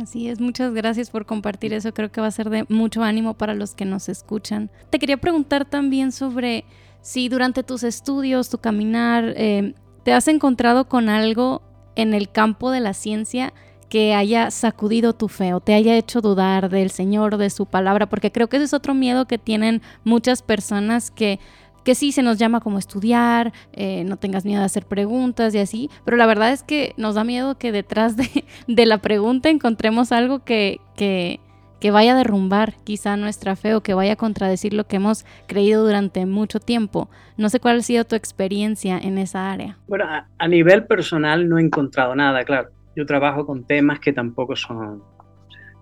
Así 0.01 0.29
es, 0.29 0.41
muchas 0.41 0.75
gracias 0.75 1.11
por 1.11 1.25
compartir 1.25 1.73
eso, 1.73 1.95
creo 1.95 2.11
que 2.11 2.21
va 2.21 2.27
a 2.27 2.33
ser 2.33 2.51
de 2.51 2.67
mucho 2.69 3.03
ánimo 3.05 3.35
para 3.35 3.55
los 3.55 3.75
que 3.75 3.85
nos 3.85 4.09
escuchan. 4.09 4.71
Te 4.91 4.99
quería 4.99 5.19
preguntar 5.19 5.65
también 5.65 6.11
sobre 6.11 6.65
si 7.01 7.29
durante 7.29 7.63
tus 7.63 7.85
estudios, 7.85 8.51
tu 8.51 8.59
caminar, 8.59 9.35
eh, 9.37 9.75
te 10.03 10.13
has 10.13 10.27
encontrado 10.27 10.89
con 10.89 11.09
algo 11.09 11.63
en 11.95 12.13
el 12.13 12.31
campo 12.31 12.73
de 12.73 12.81
la 12.81 12.93
ciencia 12.93 13.53
que 13.89 14.15
haya 14.15 14.51
sacudido 14.51 15.13
tu 15.13 15.29
fe 15.29 15.55
o 15.55 15.61
te 15.61 15.75
haya 15.75 15.97
hecho 15.97 16.21
dudar 16.21 16.69
del 16.71 16.91
Señor, 16.91 17.37
de 17.37 17.51
su 17.51 17.67
palabra, 17.67 18.09
porque 18.09 18.33
creo 18.33 18.49
que 18.49 18.57
ese 18.57 18.65
es 18.65 18.75
otro 18.75 18.95
miedo 18.95 19.27
que 19.27 19.39
tienen 19.39 19.83
muchas 20.03 20.43
personas 20.43 21.13
que 21.13 21.39
que 21.85 21.95
sí 21.95 22.13
se 22.13 22.23
nos 22.23 22.39
llama 22.39 22.61
como 22.61 22.79
estudiar, 22.79 23.53
eh, 23.73 24.05
no 24.05 24.17
tengas 24.17 24.45
miedo 24.45 24.61
de 24.61 24.67
hacer 24.67 24.87
preguntas 24.87 25.55
y 25.55 25.59
así, 25.59 25.91
pero 26.05 26.17
la 26.17 26.27
verdad 26.27 26.53
es 26.53 26.63
que 26.63 26.95
nos 26.97 27.15
da 27.15 27.25
miedo 27.25 27.57
que 27.57 27.73
detrás 27.73 28.17
de, 28.17 28.45
de 28.67 28.87
la 28.87 28.99
pregunta 28.99 29.49
encontremos 29.49 30.13
algo 30.13 30.45
que, 30.45 30.81
que, 30.97 31.41
que, 31.81 31.91
vaya 31.91 32.15
a 32.15 32.17
derrumbar 32.17 32.75
quizá 32.85 33.17
nuestra 33.17 33.57
fe 33.57 33.75
o 33.75 33.83
que 33.83 33.95
vaya 33.95 34.15
a 34.15 34.17
contradecir 34.17 34.75
lo 34.75 34.85
que 34.85 34.97
hemos 34.97 35.25
creído 35.47 35.85
durante 35.85 36.27
mucho 36.27 36.59
tiempo. 36.59 37.09
No 37.37 37.49
sé 37.49 37.61
cuál 37.61 37.79
ha 37.79 37.83
sido 37.83 38.05
tu 38.05 38.17
experiencia 38.17 38.99
en 38.99 39.19
esa 39.19 39.53
área. 39.53 39.79
Bueno, 39.87 40.07
a 40.39 40.49
nivel 40.49 40.87
personal 40.87 41.49
no 41.49 41.59
he 41.59 41.63
encontrado 41.63 42.15
nada, 42.15 42.45
claro 42.45 42.71
yo 42.97 43.07
trabajo 43.07 43.47
con 43.47 43.65
temas 43.65 44.01
que 44.01 44.13
tampoco 44.13 44.57
son 44.57 45.03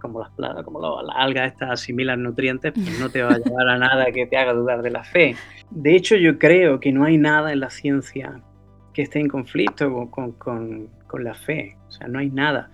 como 0.02 0.20
las 0.20 0.30
plantas, 0.32 0.64
como 0.64 0.80
las 0.80 1.16
algas 1.16 1.52
estas 1.52 1.70
asimilan 1.70 2.22
nutrientes, 2.22 2.72
pues 2.72 3.00
no 3.00 3.08
te 3.08 3.22
va 3.22 3.34
a 3.34 3.38
llevar 3.38 3.68
a 3.68 3.78
nada 3.78 4.06
que 4.12 4.26
te 4.26 4.36
haga 4.36 4.52
dudar 4.52 4.82
de 4.82 4.90
la 4.90 5.04
fe. 5.04 5.36
De 5.70 5.96
hecho, 5.96 6.16
yo 6.16 6.38
creo 6.38 6.80
que 6.80 6.92
no 6.92 7.04
hay 7.04 7.16
nada 7.16 7.52
en 7.52 7.60
la 7.60 7.70
ciencia 7.70 8.42
que 8.92 9.02
esté 9.02 9.20
en 9.20 9.28
conflicto 9.28 10.10
con, 10.10 10.32
con, 10.32 10.88
con 11.06 11.24
la 11.24 11.34
fe, 11.34 11.76
o 11.88 11.92
sea, 11.92 12.08
no 12.08 12.18
hay 12.18 12.28
nada. 12.28 12.70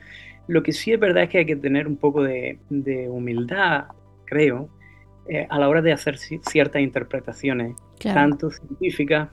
Lo 0.49 0.63
que 0.63 0.73
sí 0.73 0.93
es 0.93 0.99
verdad 0.99 1.25
es 1.25 1.29
que 1.29 1.39
hay 1.39 1.47
que 1.47 1.57
tener 1.57 1.87
un 1.87 1.97
poco 1.97 2.23
de, 2.23 2.59
de 2.71 3.09
humildad, 3.09 3.85
creo, 4.25 4.69
eh, 5.29 5.47
a 5.51 5.59
la 5.59 5.69
hora 5.69 5.83
de 5.83 5.93
hacer 5.93 6.17
ciertas 6.17 6.81
interpretaciones, 6.81 7.77
tanto 8.03 8.51
científicas 8.51 9.29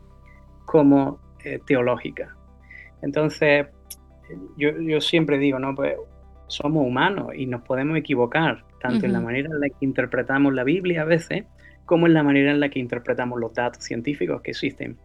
como 0.66 1.20
eh, 1.46 1.60
teológicas. 1.66 2.30
Entonces, 3.02 3.68
yo, 4.58 5.00
siempre 5.00 5.38
digo, 5.38 5.58
¿no? 5.58 5.74
Pues 5.74 5.96
somos 6.56 6.86
humanos 6.86 7.30
y 7.36 7.46
nos 7.46 7.62
podemos 7.62 7.98
equivocar, 7.98 8.64
tanto 8.82 9.06
en 9.06 9.14
la 9.14 9.22
manera 9.22 9.50
en 9.52 9.60
la 9.60 9.70
que 9.70 9.86
interpretamos 9.86 10.54
la 10.54 10.64
Biblia 10.64 11.02
a 11.02 11.06
veces, 11.06 11.46
como 11.86 12.08
en 12.08 12.14
la 12.14 12.24
manera 12.24 12.52
en 12.52 12.60
la 12.60 12.70
que 12.70 12.80
interpretamos 12.80 13.40
los 13.40 13.54
datos 13.54 13.84
científicos 13.84 14.42
que 14.42 14.52
existen. 14.52 14.98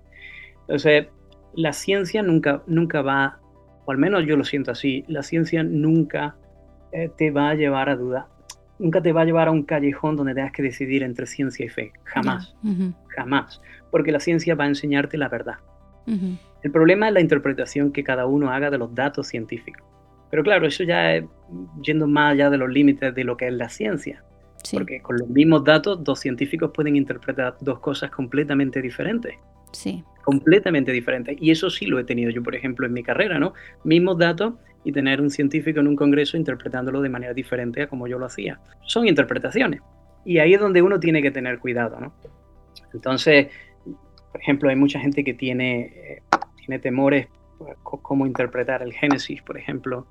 Entonces, 0.62 1.06
la 1.54 1.72
ciencia 1.72 2.22
nunca, 2.22 2.62
nunca 2.66 3.02
va, 3.02 3.38
o 3.84 3.90
al 3.90 3.98
menos 3.98 4.24
yo 4.26 4.36
lo 4.36 4.44
siento 4.44 4.70
así, 4.70 5.04
la 5.08 5.22
ciencia 5.22 5.62
nunca 5.62 6.36
eh, 6.92 7.10
te 7.16 7.30
va 7.30 7.50
a 7.50 7.54
llevar 7.54 7.88
a 7.88 7.96
duda, 7.96 8.28
nunca 8.78 9.02
te 9.02 9.12
va 9.12 9.22
a 9.22 9.24
llevar 9.24 9.48
a 9.48 9.50
un 9.50 9.64
callejón 9.64 10.16
donde 10.16 10.34
tengas 10.34 10.52
que 10.52 10.62
decidir 10.62 11.02
entre 11.02 11.26
ciencia 11.26 11.66
y 11.66 11.68
fe, 11.68 11.92
jamás, 12.04 12.54
jamás, 13.08 13.60
porque 13.90 14.12
la 14.12 14.20
ciencia 14.20 14.54
va 14.54 14.64
a 14.64 14.68
enseñarte 14.68 15.18
la 15.18 15.28
verdad. 15.28 15.56
El 16.62 16.70
problema 16.72 17.08
es 17.08 17.14
la 17.14 17.20
interpretación 17.20 17.92
que 17.92 18.04
cada 18.04 18.26
uno 18.26 18.50
haga 18.50 18.70
de 18.70 18.78
los 18.78 18.94
datos 18.94 19.28
científicos. 19.28 19.86
Pero 20.30 20.42
claro, 20.42 20.66
eso 20.66 20.84
ya 20.84 21.14
es 21.14 21.24
yendo 21.82 22.06
más 22.06 22.32
allá 22.32 22.50
de 22.50 22.58
los 22.58 22.70
límites 22.70 23.14
de 23.14 23.24
lo 23.24 23.36
que 23.36 23.48
es 23.48 23.52
la 23.52 23.68
ciencia. 23.68 24.22
Porque 24.72 25.00
con 25.00 25.16
los 25.18 25.28
mismos 25.28 25.64
datos, 25.64 26.04
dos 26.04 26.20
científicos 26.20 26.70
pueden 26.74 26.96
interpretar 26.96 27.56
dos 27.60 27.80
cosas 27.80 28.10
completamente 28.10 28.82
diferentes. 28.82 29.34
Sí. 29.72 30.04
Completamente 30.22 30.92
diferentes. 30.92 31.36
Y 31.40 31.50
eso 31.50 31.70
sí 31.70 31.86
lo 31.86 31.98
he 31.98 32.04
tenido 32.04 32.30
yo, 32.30 32.42
por 32.42 32.54
ejemplo, 32.54 32.86
en 32.86 32.92
mi 32.92 33.02
carrera, 33.02 33.38
¿no? 33.38 33.54
Mismos 33.84 34.18
datos 34.18 34.54
y 34.84 34.92
tener 34.92 35.20
un 35.20 35.30
científico 35.30 35.80
en 35.80 35.88
un 35.88 35.96
congreso 35.96 36.36
interpretándolo 36.36 37.00
de 37.00 37.08
manera 37.08 37.32
diferente 37.32 37.82
a 37.82 37.86
como 37.88 38.06
yo 38.06 38.18
lo 38.18 38.26
hacía. 38.26 38.60
Son 38.82 39.06
interpretaciones. 39.06 39.80
Y 40.24 40.38
ahí 40.38 40.54
es 40.54 40.60
donde 40.60 40.82
uno 40.82 41.00
tiene 41.00 41.22
que 41.22 41.30
tener 41.30 41.58
cuidado, 41.58 41.98
¿no? 41.98 42.12
Entonces, 42.92 43.48
por 43.84 44.40
ejemplo, 44.40 44.68
hay 44.68 44.76
mucha 44.76 45.00
gente 45.00 45.24
que 45.24 45.34
tiene, 45.34 45.80
eh, 45.94 46.22
tiene 46.56 46.78
temores 46.78 47.28
por 47.58 47.76
cómo 48.02 48.26
interpretar 48.26 48.82
el 48.82 48.92
Génesis, 48.92 49.42
por 49.42 49.58
ejemplo, 49.58 50.06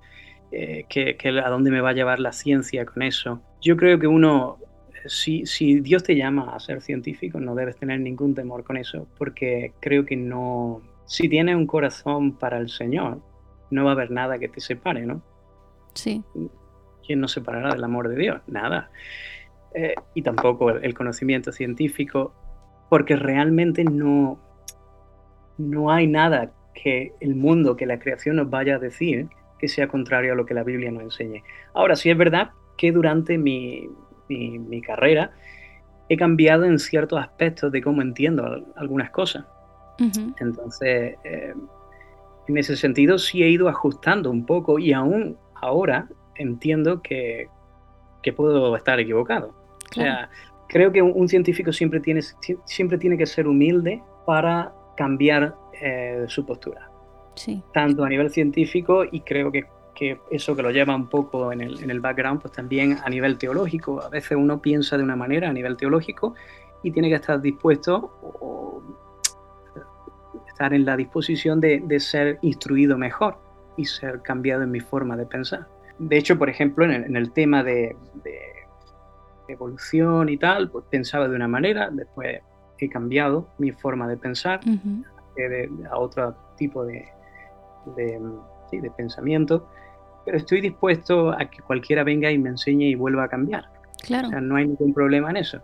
eh, 0.52 0.86
que, 0.90 1.16
a 1.44 1.50
dónde 1.50 1.72
me 1.72 1.82
va 1.82 1.90
a 1.90 1.94
llevar 1.94 2.20
la 2.20 2.32
ciencia 2.32 2.86
con 2.86 3.04
eso. 3.04 3.42
Yo 3.62 3.78
creo 3.78 4.00
que 4.00 4.08
uno, 4.08 4.58
si, 5.06 5.46
si 5.46 5.80
Dios 5.80 6.04
te 6.04 6.16
llama 6.16 6.56
a 6.56 6.60
ser 6.60 6.82
científico, 6.82 7.40
no 7.40 7.54
debes 7.56 7.78
tener 7.78 8.00
ningún 8.00 8.34
temor 8.34 8.64
con 8.64 8.78
eso, 8.78 9.08
porque 9.18 9.74
creo 9.80 10.06
que 10.06 10.16
no, 10.16 10.82
si 11.06 11.30
tienes 11.30 11.56
un 11.56 11.68
corazón 11.68 12.38
para 12.38 12.58
el 12.58 12.70
Señor, 12.70 13.20
no 13.70 13.84
va 13.84 13.92
a 13.92 13.94
haber 13.94 14.12
nada 14.12 14.40
que 14.40 14.48
te 14.48 14.60
separe, 14.60 15.06
¿no? 15.06 15.22
Sí. 15.94 16.24
¿Quién 17.06 17.20
nos 17.20 17.32
separará 17.32 17.74
del 17.74 17.84
amor 17.84 18.10
de 18.10 18.16
Dios? 18.16 18.42
Nada. 18.48 18.90
Eh, 19.76 19.94
y 20.16 20.24
tampoco 20.24 20.72
el 20.72 20.94
conocimiento 20.94 21.52
científico, 21.52 22.34
porque 22.90 23.16
realmente 23.16 23.84
no, 23.84 24.40
no 25.60 25.92
hay 25.92 26.08
nada 26.08 26.52
que 26.74 27.14
el 27.20 27.36
mundo, 27.36 27.76
que 27.76 27.86
la 27.86 28.00
creación 28.00 28.38
nos 28.38 28.50
vaya 28.50 28.76
a 28.76 28.80
decir 28.80 29.28
que 29.60 29.68
sea 29.68 29.88
contrario 29.88 30.34
a 30.34 30.36
lo 30.36 30.46
que 30.46 30.54
la 30.54 30.64
Biblia 30.64 30.92
nos 30.92 31.04
enseñe. 31.04 31.44
Ahora, 31.74 31.96
sí 31.96 32.10
es 32.10 32.18
verdad 32.18 32.52
que 32.78 32.92
durante 32.92 33.38
mi, 33.38 33.90
mi, 34.30 34.82
carrera 34.82 35.32
he 36.08 36.18
cambiado 36.18 36.66
en 36.66 36.80
ciertos 36.80 37.20
aspectos 37.20 37.72
de 37.72 37.82
cómo 37.82 38.02
entiendo 38.02 38.66
algunas 38.76 39.12
cosas. 39.12 39.46
Entonces, 40.40 41.16
eh, 41.26 41.54
en 42.48 42.58
ese 42.58 42.78
sentido 42.78 43.18
sí 43.18 43.44
he 43.44 43.50
ido 43.50 43.68
ajustando 43.68 44.32
un 44.32 44.46
poco 44.46 44.80
y 44.80 44.94
aún 44.94 45.38
ahora 45.56 46.08
entiendo 46.36 47.02
que, 47.02 47.50
que 48.24 48.32
puedo 48.32 48.76
estar 48.76 49.00
equivocado. 49.00 49.54
O 49.92 49.94
sea, 49.94 50.30
creo 50.70 50.92
que 50.92 51.02
un, 51.02 51.28
científico 51.28 51.74
siempre 51.74 52.00
tiene, 52.00 52.22
siempre 52.66 52.98
tiene 52.98 53.18
que 53.18 53.26
ser 53.26 53.48
humilde 53.48 54.02
para 54.26 54.72
cambiar 54.96 55.56
eh, 55.82 56.26
su 56.28 56.46
postura. 56.46 56.89
Sí. 57.40 57.64
Tanto 57.74 58.04
a 58.04 58.10
nivel 58.10 58.30
científico 58.30 59.06
y 59.10 59.22
creo 59.22 59.50
que, 59.50 59.66
que 59.96 60.20
eso 60.30 60.58
que 60.58 60.62
lo 60.62 60.72
lleva 60.72 60.94
un 60.94 61.08
poco 61.08 61.54
en 61.54 61.62
el, 61.62 61.82
en 61.82 61.90
el, 61.90 62.02
background, 62.02 62.42
pues 62.42 62.54
también 62.54 62.98
a 63.02 63.10
nivel 63.10 63.38
teológico. 63.38 64.02
A 64.02 64.10
veces 64.10 64.38
uno 64.38 64.62
piensa 64.62 64.98
de 64.98 65.04
una 65.04 65.16
manera 65.16 65.50
a 65.50 65.54
nivel 65.54 65.78
teológico 65.78 66.36
y 66.84 66.92
tiene 66.92 67.08
que 67.08 67.16
estar 67.16 67.42
dispuesto 67.42 68.12
o, 68.22 68.84
estar 70.50 70.74
en 70.74 70.84
la 70.84 70.98
disposición 70.98 71.62
de, 71.62 71.82
de, 71.86 72.00
ser 72.02 72.40
instruido 72.42 72.98
mejor 72.98 73.38
y 73.78 73.86
ser 73.86 74.22
cambiado 74.22 74.64
en 74.64 74.72
mi 74.72 74.82
forma 74.82 75.16
de 75.16 75.26
pensar. 75.26 75.66
De 75.98 76.18
hecho, 76.18 76.38
por 76.38 76.50
ejemplo, 76.50 76.84
en 76.84 76.92
el, 76.92 77.04
en 77.06 77.16
el 77.16 77.32
tema 77.32 77.64
de, 77.64 77.96
de 78.26 78.42
evolución 79.48 80.28
y 80.28 80.36
tal, 80.36 80.70
pues 80.70 80.84
pensaba 80.90 81.30
de 81.30 81.36
una 81.38 81.48
manera, 81.48 81.90
después 81.90 82.42
he 82.78 82.90
cambiado 82.90 83.48
mi 83.58 83.72
forma 83.72 84.08
de 84.10 84.18
pensar 84.18 84.60
a 85.90 85.98
otro 85.98 86.36
tipo 86.58 86.86
de, 86.86 87.08
de, 87.96 88.92
pensamiento, 88.98 89.68
pero 90.26 90.38
estoy 90.38 90.62
dispuesto 90.62 91.32
a 91.32 91.50
que 91.50 91.62
cualquiera 91.62 92.04
venga 92.04 92.32
y 92.32 92.38
me 92.38 92.50
enseñe 92.50 92.90
y 92.90 92.96
vuelva 92.96 93.26
a 93.26 93.28
cambiar. 93.28 93.66
Claro. 94.04 94.28
O 94.28 94.32
sea, 94.32 94.42
no 94.42 94.56
hay 94.56 94.68
ningún 94.68 94.94
problema 94.94 95.30
en 95.30 95.38
eso. 95.38 95.62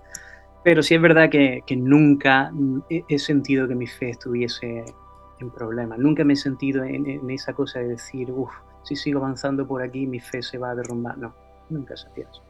Pero 0.64 0.82
sí 0.82 0.96
es 0.96 1.02
verdad 1.02 1.30
que, 1.30 1.62
que 1.68 1.76
nunca 1.76 2.52
he, 2.90 3.20
sentido 3.20 3.68
que 3.68 3.76
mi 3.76 3.86
fe 3.86 4.10
estuviese 4.10 4.84
en 5.40 5.52
problema. 5.52 5.96
Nunca 5.98 6.24
me 6.24 6.34
he 6.34 6.38
sentido 6.38 6.84
en, 6.84 7.06
en 7.08 7.30
esa 7.30 7.54
cosa 7.54 7.80
de 7.80 7.90
decir, 7.90 8.32
uff, 8.32 8.52
si 8.84 8.96
sigo 8.96 9.20
avanzando 9.20 9.68
por 9.68 9.82
aquí, 9.82 10.08
mi 10.08 10.20
fe 10.20 10.42
se 10.42 10.58
va 10.58 10.72
a 10.72 10.76
derrumbar. 10.76 11.18
No, 11.18 11.36
nunca 11.70 11.94
he 11.94 11.98
sentido 11.98 12.30
eso. 12.32 12.42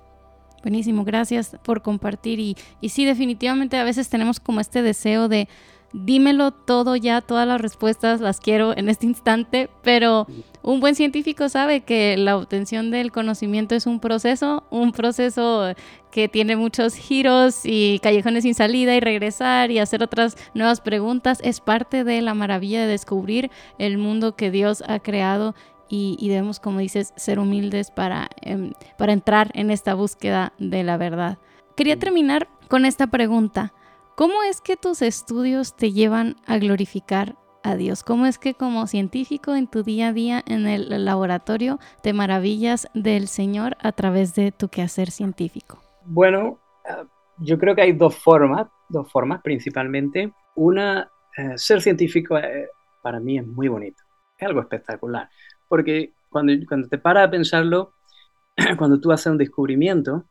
Buenísimo, 0.66 1.04
gracias 1.04 1.58
por 1.64 1.82
compartir. 1.82 2.40
Y, 2.40 2.58
y 2.82 2.90
sí, 2.90 3.06
definitivamente 3.06 3.78
a 3.78 3.84
veces 3.84 4.10
tenemos 4.10 4.40
como 4.40 4.60
este 4.60 4.82
deseo 4.82 5.28
de 5.28 5.48
dímelo 6.04 6.52
todo 6.52 6.96
ya, 6.98 7.22
todas 7.22 7.48
las 7.48 7.62
respuestas 7.62 8.20
las 8.20 8.42
quiero 8.42 8.76
en 8.76 8.90
este 8.90 9.06
instante, 9.06 9.70
pero 9.82 10.28
un 10.62 10.82
buen 10.82 10.94
científico 10.94 11.48
sabe 11.48 11.82
que 11.82 12.18
la 12.18 12.36
obtención 12.36 12.92
del 12.92 13.14
conocimiento 13.14 13.76
es 13.76 13.86
un 13.88 14.02
proceso, 14.02 14.64
un 14.72 14.92
proceso 14.92 15.74
que 16.12 16.28
tiene 16.28 16.58
muchos 16.58 16.96
giros 16.96 17.62
y 17.64 18.00
callejones 18.00 18.44
sin 18.44 18.56
salida 18.56 18.96
y 18.96 19.00
regresar 19.00 19.72
y 19.72 19.80
hacer 19.80 20.04
otras 20.04 20.36
nuevas 20.54 20.82
preguntas. 20.82 21.40
Es 21.44 21.62
parte 21.62 22.04
de 22.04 22.22
la 22.22 22.34
maravilla 22.34 22.82
de 22.82 22.88
descubrir 22.88 23.50
el 23.80 23.98
mundo 23.98 24.36
que 24.36 24.52
Dios 24.52 24.84
ha 24.88 25.00
creado 25.00 25.56
y, 25.88 26.18
debemos, 26.28 26.60
como 26.60 26.80
dices, 26.80 27.14
ser 27.16 27.40
humildes 27.40 27.92
para, 27.92 28.28
em, 28.42 28.74
para 28.98 29.14
entrar 29.14 29.52
en 29.54 29.72
esta 29.72 29.94
búsqueda 29.94 30.52
de 30.58 30.84
la 30.84 30.98
verdad. 30.98 31.38
Quería 31.78 31.98
terminar 31.98 32.50
con 32.68 32.86
esta 32.86 33.08
pregunta. 33.08 33.72
¿Cómo 34.16 34.44
es 34.44 34.62
que 34.62 34.78
tus 34.78 35.02
estudios 35.02 35.76
te 35.76 35.92
llevan 35.92 36.38
a 36.46 36.58
glorificar 36.58 37.36
a 37.64 37.76
Dios? 37.76 38.04
¿Cómo 38.04 38.26
es 38.26 38.38
que 38.38 38.54
como 38.54 38.88
científico 38.88 39.56
en 39.56 39.68
tu 39.68 39.84
día 39.84 40.10
a 40.10 40.14
día 40.14 40.44
en 40.48 40.68
el 40.68 41.04
laboratorio 41.04 41.80
te 42.02 42.14
maravillas 42.14 42.88
del 42.94 43.28
Señor 43.28 43.76
a 43.82 43.92
través 43.92 44.34
de 44.36 44.52
tu 44.52 44.70
quehacer 44.70 45.12
científico? 45.12 45.82
Bueno, 46.06 46.60
eh, 46.86 47.04
yo 47.40 47.58
creo 47.58 47.76
que 47.76 47.82
hay 47.82 47.92
dos 47.92 48.16
formas, 48.16 48.68
dos 48.88 49.12
formas 49.12 49.42
principalmente. 49.42 50.32
Una, 50.56 51.10
eh, 51.38 51.58
ser 51.58 51.82
científico 51.82 52.38
eh, 52.38 52.70
para 53.02 53.20
mí 53.20 53.38
es 53.38 53.46
muy 53.46 53.68
bonito, 53.68 54.02
es 54.38 54.48
algo 54.48 54.62
espectacular 54.62 55.30
porque 55.68 56.14
cuando, 56.30 56.54
cuando 56.68 56.88
te 56.88 56.98
paras 56.98 57.28
a 57.28 57.32
pensarlo, 57.32 57.94
cuando 58.78 59.00
tú 59.00 59.12
haces 59.12 59.28
un 59.28 59.38
descubrimiento, 59.38 60.26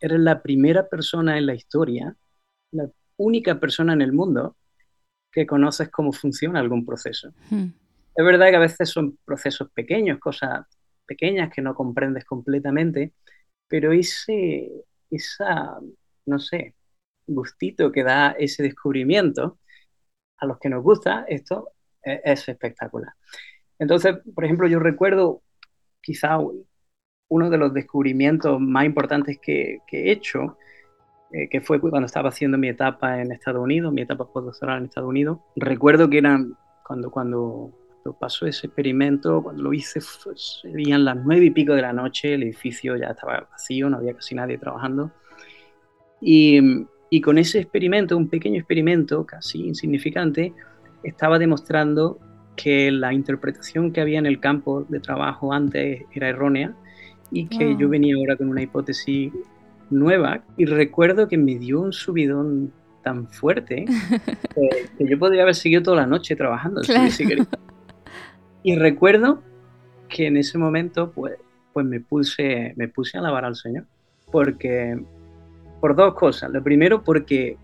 eres 0.00 0.20
la 0.20 0.42
primera 0.42 0.88
persona 0.88 1.38
en 1.38 1.46
la 1.46 1.54
historia, 1.54 2.16
la 2.72 2.88
única 3.16 3.58
persona 3.58 3.92
en 3.92 4.02
el 4.02 4.12
mundo 4.12 4.56
que 5.32 5.46
conoces 5.46 5.88
cómo 5.90 6.12
funciona 6.12 6.60
algún 6.60 6.84
proceso. 6.84 7.32
Hmm. 7.50 7.68
Es 8.16 8.24
verdad 8.24 8.50
que 8.50 8.56
a 8.56 8.60
veces 8.60 8.88
son 8.88 9.18
procesos 9.24 9.70
pequeños, 9.72 10.18
cosas 10.20 10.66
pequeñas 11.06 11.52
que 11.52 11.62
no 11.62 11.74
comprendes 11.74 12.24
completamente, 12.24 13.12
pero 13.68 13.92
ese, 13.92 14.70
esa, 15.10 15.78
no 16.26 16.38
sé, 16.38 16.74
gustito 17.26 17.90
que 17.90 18.04
da 18.04 18.32
ese 18.38 18.62
descubrimiento, 18.62 19.58
a 20.38 20.46
los 20.46 20.58
que 20.58 20.68
nos 20.68 20.82
gusta 20.82 21.24
esto, 21.28 21.70
es, 22.02 22.20
es 22.24 22.48
espectacular. 22.48 23.12
Entonces, 23.78 24.16
por 24.34 24.44
ejemplo, 24.44 24.68
yo 24.68 24.78
recuerdo 24.78 25.42
quizá 26.00 26.38
uno 27.28 27.50
de 27.50 27.58
los 27.58 27.72
descubrimientos 27.72 28.60
más 28.60 28.84
importantes 28.84 29.38
que, 29.40 29.80
he 29.90 30.12
hecho, 30.12 30.58
eh, 31.34 31.48
que 31.48 31.60
fue 31.60 31.80
cuando 31.80 32.06
estaba 32.06 32.28
haciendo 32.28 32.56
mi 32.58 32.68
etapa 32.68 33.20
en 33.20 33.32
Estados 33.32 33.60
Unidos, 33.60 33.92
mi 33.92 34.02
etapa 34.02 34.24
postdoctoral 34.24 34.78
en 34.78 34.84
Estados 34.84 35.08
Unidos. 35.08 35.38
Recuerdo 35.56 36.08
que 36.08 36.18
eran 36.18 36.56
cuando, 36.86 37.10
cuando, 37.10 37.72
pasó 38.20 38.46
ese 38.46 38.68
experimento, 38.68 39.42
cuando 39.42 39.64
lo 39.64 39.72
hice, 39.72 40.00
serían 40.00 41.04
las 41.04 41.16
nueve 41.16 41.46
y 41.46 41.50
pico 41.50 41.74
de 41.74 41.82
la 41.82 41.92
noche, 41.92 42.34
el 42.34 42.44
edificio 42.44 42.96
ya 42.96 43.08
estaba 43.08 43.48
vacío, 43.50 43.90
no 43.90 43.96
había 43.96 44.14
casi 44.14 44.36
nadie 44.36 44.58
trabajando. 44.58 45.10
Y, 46.20 46.86
y 47.10 47.20
con 47.20 47.36
ese 47.38 47.58
experimento, 47.58 48.16
un 48.16 48.28
pequeño 48.28 48.60
experimento 48.60 49.26
casi 49.26 49.66
insignificante, 49.66 50.52
estaba 51.02 51.40
demostrando 51.40 52.20
que 52.54 52.92
la 52.92 53.12
interpretación 53.12 53.92
que 53.92 54.00
había 54.00 54.20
en 54.20 54.26
el 54.26 54.38
campo 54.38 54.84
de 54.88 55.00
trabajo 55.00 55.52
antes 55.52 56.04
era 56.12 56.28
errónea 56.28 56.76
y 57.32 57.48
que 57.48 57.74
yo 57.76 57.88
venía 57.88 58.14
ahora 58.14 58.36
con 58.36 58.48
una 58.48 58.62
hipótesis 58.62 59.32
nueva 59.90 60.42
y 60.56 60.66
recuerdo 60.66 61.28
que 61.28 61.38
me 61.38 61.58
dio 61.58 61.80
un 61.80 61.92
subidón 61.92 62.72
tan 63.02 63.28
fuerte 63.28 63.84
que, 64.98 65.06
yo 65.06 65.18
podría 65.18 65.42
haber 65.42 65.54
seguido 65.54 65.82
toda 65.82 65.98
la 65.98 66.06
noche 66.06 66.36
trabajando. 66.36 66.80
y 68.62 68.76
recuerdo 68.76 69.42
que 70.08 70.26
en 70.26 70.36
ese 70.36 70.58
momento 70.58 71.12
pues, 71.12 71.34
pues 71.72 71.84
me, 71.84 72.00
puse, 72.00 72.72
me 72.76 72.88
puse 72.88 73.16
a 73.16 73.20
alabar 73.20 73.44
al 73.44 73.56
Señor 73.56 73.84
porque 74.30 74.98
por 75.80 75.94
dos 75.94 76.14
cosas. 76.14 76.50
Lo 76.50 76.62
primero 76.62 77.02
porque 77.02 77.58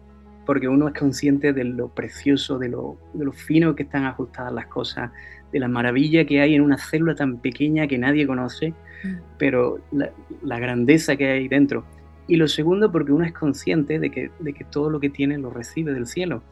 porque 0.51 0.67
uno 0.67 0.89
es 0.89 0.95
consciente 0.99 1.53
de 1.53 1.63
lo 1.63 1.89
precioso, 1.89 2.59
de 2.59 2.69
lo, 2.69 2.99
de 3.15 3.25
lo 3.25 3.31
fino 3.31 3.77
que 3.77 3.85
están 3.85 4.05
ajustadas 4.05 4.53
las 4.53 4.67
cosas, 4.67 5.13
de 5.53 5.61
la 5.61 5.69
maravilla 5.69 6.25
que 6.25 6.41
hay 6.41 6.57
en 6.57 6.63
una 6.63 6.77
célula 6.77 7.15
tan 7.15 7.39
pequeña 7.39 7.87
que 7.87 7.99
nadie 7.99 8.27
conoce, 8.27 8.75
mm. 9.05 9.17
pero 9.39 9.79
la, 9.93 10.59
grandeza 10.59 11.15
que 11.15 11.31
hay 11.31 11.47
dentro. 11.47 11.85
Y 12.27 12.37
lo 12.37 12.49
segundo, 12.49 12.93
porque 12.93 13.13
uno 13.13 13.25
es 13.25 13.33
consciente 13.33 13.99
de 13.99 14.11
que, 14.11 14.31
de 14.39 14.53
que 14.53 14.65
todo 14.65 14.91
lo 14.91 15.01
que 15.01 15.11
tiene 15.11 15.39
lo 15.39 15.51
recibe 15.51 15.93
del 15.93 16.07
cielo. 16.07 16.43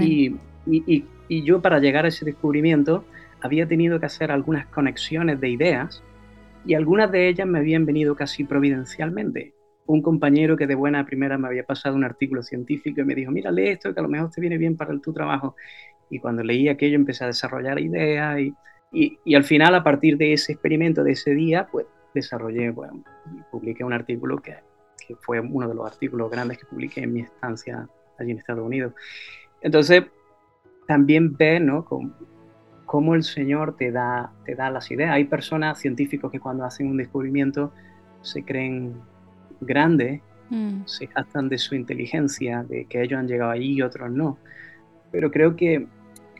Y, 0.00 0.36
y, 0.66 1.04
y, 1.28 1.42
yo 1.42 1.62
para 1.62 1.78
llegar 1.78 2.04
a 2.04 2.08
ese 2.08 2.24
descubrimiento 2.24 3.04
había 3.40 3.66
tenido 3.66 3.98
que 3.98 4.06
hacer 4.06 4.30
algunas 4.30 4.66
conexiones 4.66 5.40
de 5.40 5.48
ideas 5.48 6.02
y 6.66 6.74
algunas 6.74 7.10
de 7.10 7.28
ellas 7.28 7.46
me 7.46 7.60
habían 7.60 7.86
venido 7.86 8.14
casi 8.14 8.44
providencialmente 8.44 9.54
un 9.90 10.02
compañero 10.02 10.56
que 10.56 10.66
de 10.66 10.74
buena 10.74 11.04
primera 11.04 11.36
me 11.36 11.48
había 11.48 11.64
pasado 11.64 11.96
un 11.96 12.04
artículo 12.04 12.42
científico 12.42 13.00
y 13.00 13.04
me 13.04 13.14
dijo, 13.14 13.32
mira, 13.32 13.50
lee 13.50 13.70
esto 13.70 13.92
que 13.92 14.00
a 14.00 14.02
lo 14.02 14.08
mejor 14.08 14.30
te 14.30 14.40
viene 14.40 14.56
bien 14.56 14.76
para 14.76 14.96
tu 15.00 15.12
trabajo. 15.12 15.56
Y 16.08 16.20
cuando 16.20 16.44
leí 16.44 16.68
aquello 16.68 16.94
empecé 16.94 17.24
a 17.24 17.28
desarrollar 17.28 17.80
ideas 17.80 18.38
y, 18.38 18.54
y, 19.24 19.34
al 19.34 19.44
final 19.44 19.74
a 19.74 19.82
partir 19.82 20.16
de 20.16 20.32
ese 20.32 20.52
experimento, 20.52 21.02
de 21.02 21.12
ese 21.12 21.34
día, 21.34 21.66
pues 21.70 21.86
desarrollé, 22.14 22.70
bueno, 22.70 23.02
y 23.36 23.42
publiqué 23.50 23.84
un 23.84 23.92
artículo 23.92 24.38
que, 24.38 24.54
que 25.10 25.16
fue 25.20 25.40
uno 25.40 25.68
de 25.68 25.74
los 25.74 25.86
artículos 25.86 26.30
grandes 26.30 26.58
que 26.58 26.66
publiqué 26.66 27.02
en 27.02 27.12
mi 27.12 27.20
estancia 27.20 27.88
allí 28.18 28.30
en 28.30 28.38
Estados 28.38 28.64
Unidos. 28.64 28.92
Entonces, 29.60 30.04
también 30.86 31.36
ve, 31.36 31.60
¿no? 31.60 31.84
Cómo, 32.86 33.14
el 33.14 33.22
Señor 33.22 33.76
te 33.76 33.92
da, 33.92 34.32
te 34.44 34.54
da 34.54 34.70
las 34.70 34.90
ideas. 34.90 35.12
Hay 35.12 35.24
personas, 35.24 35.78
científicos, 35.78 36.30
que 36.30 36.40
cuando 36.40 36.64
hacen 36.64 36.88
un 36.88 36.96
descubrimiento 36.96 37.72
se 38.22 38.44
creen 38.44 38.94
grandes, 39.60 40.20
mm. 40.50 40.82
se 40.86 41.06
gastan 41.06 41.48
de 41.48 41.58
su 41.58 41.74
inteligencia, 41.74 42.64
de 42.64 42.86
que 42.86 43.02
ellos 43.02 43.18
han 43.18 43.28
llegado 43.28 43.50
allí 43.50 43.74
y 43.74 43.82
otros 43.82 44.10
no. 44.10 44.38
Pero 45.12 45.30
creo 45.30 45.56
que 45.56 45.86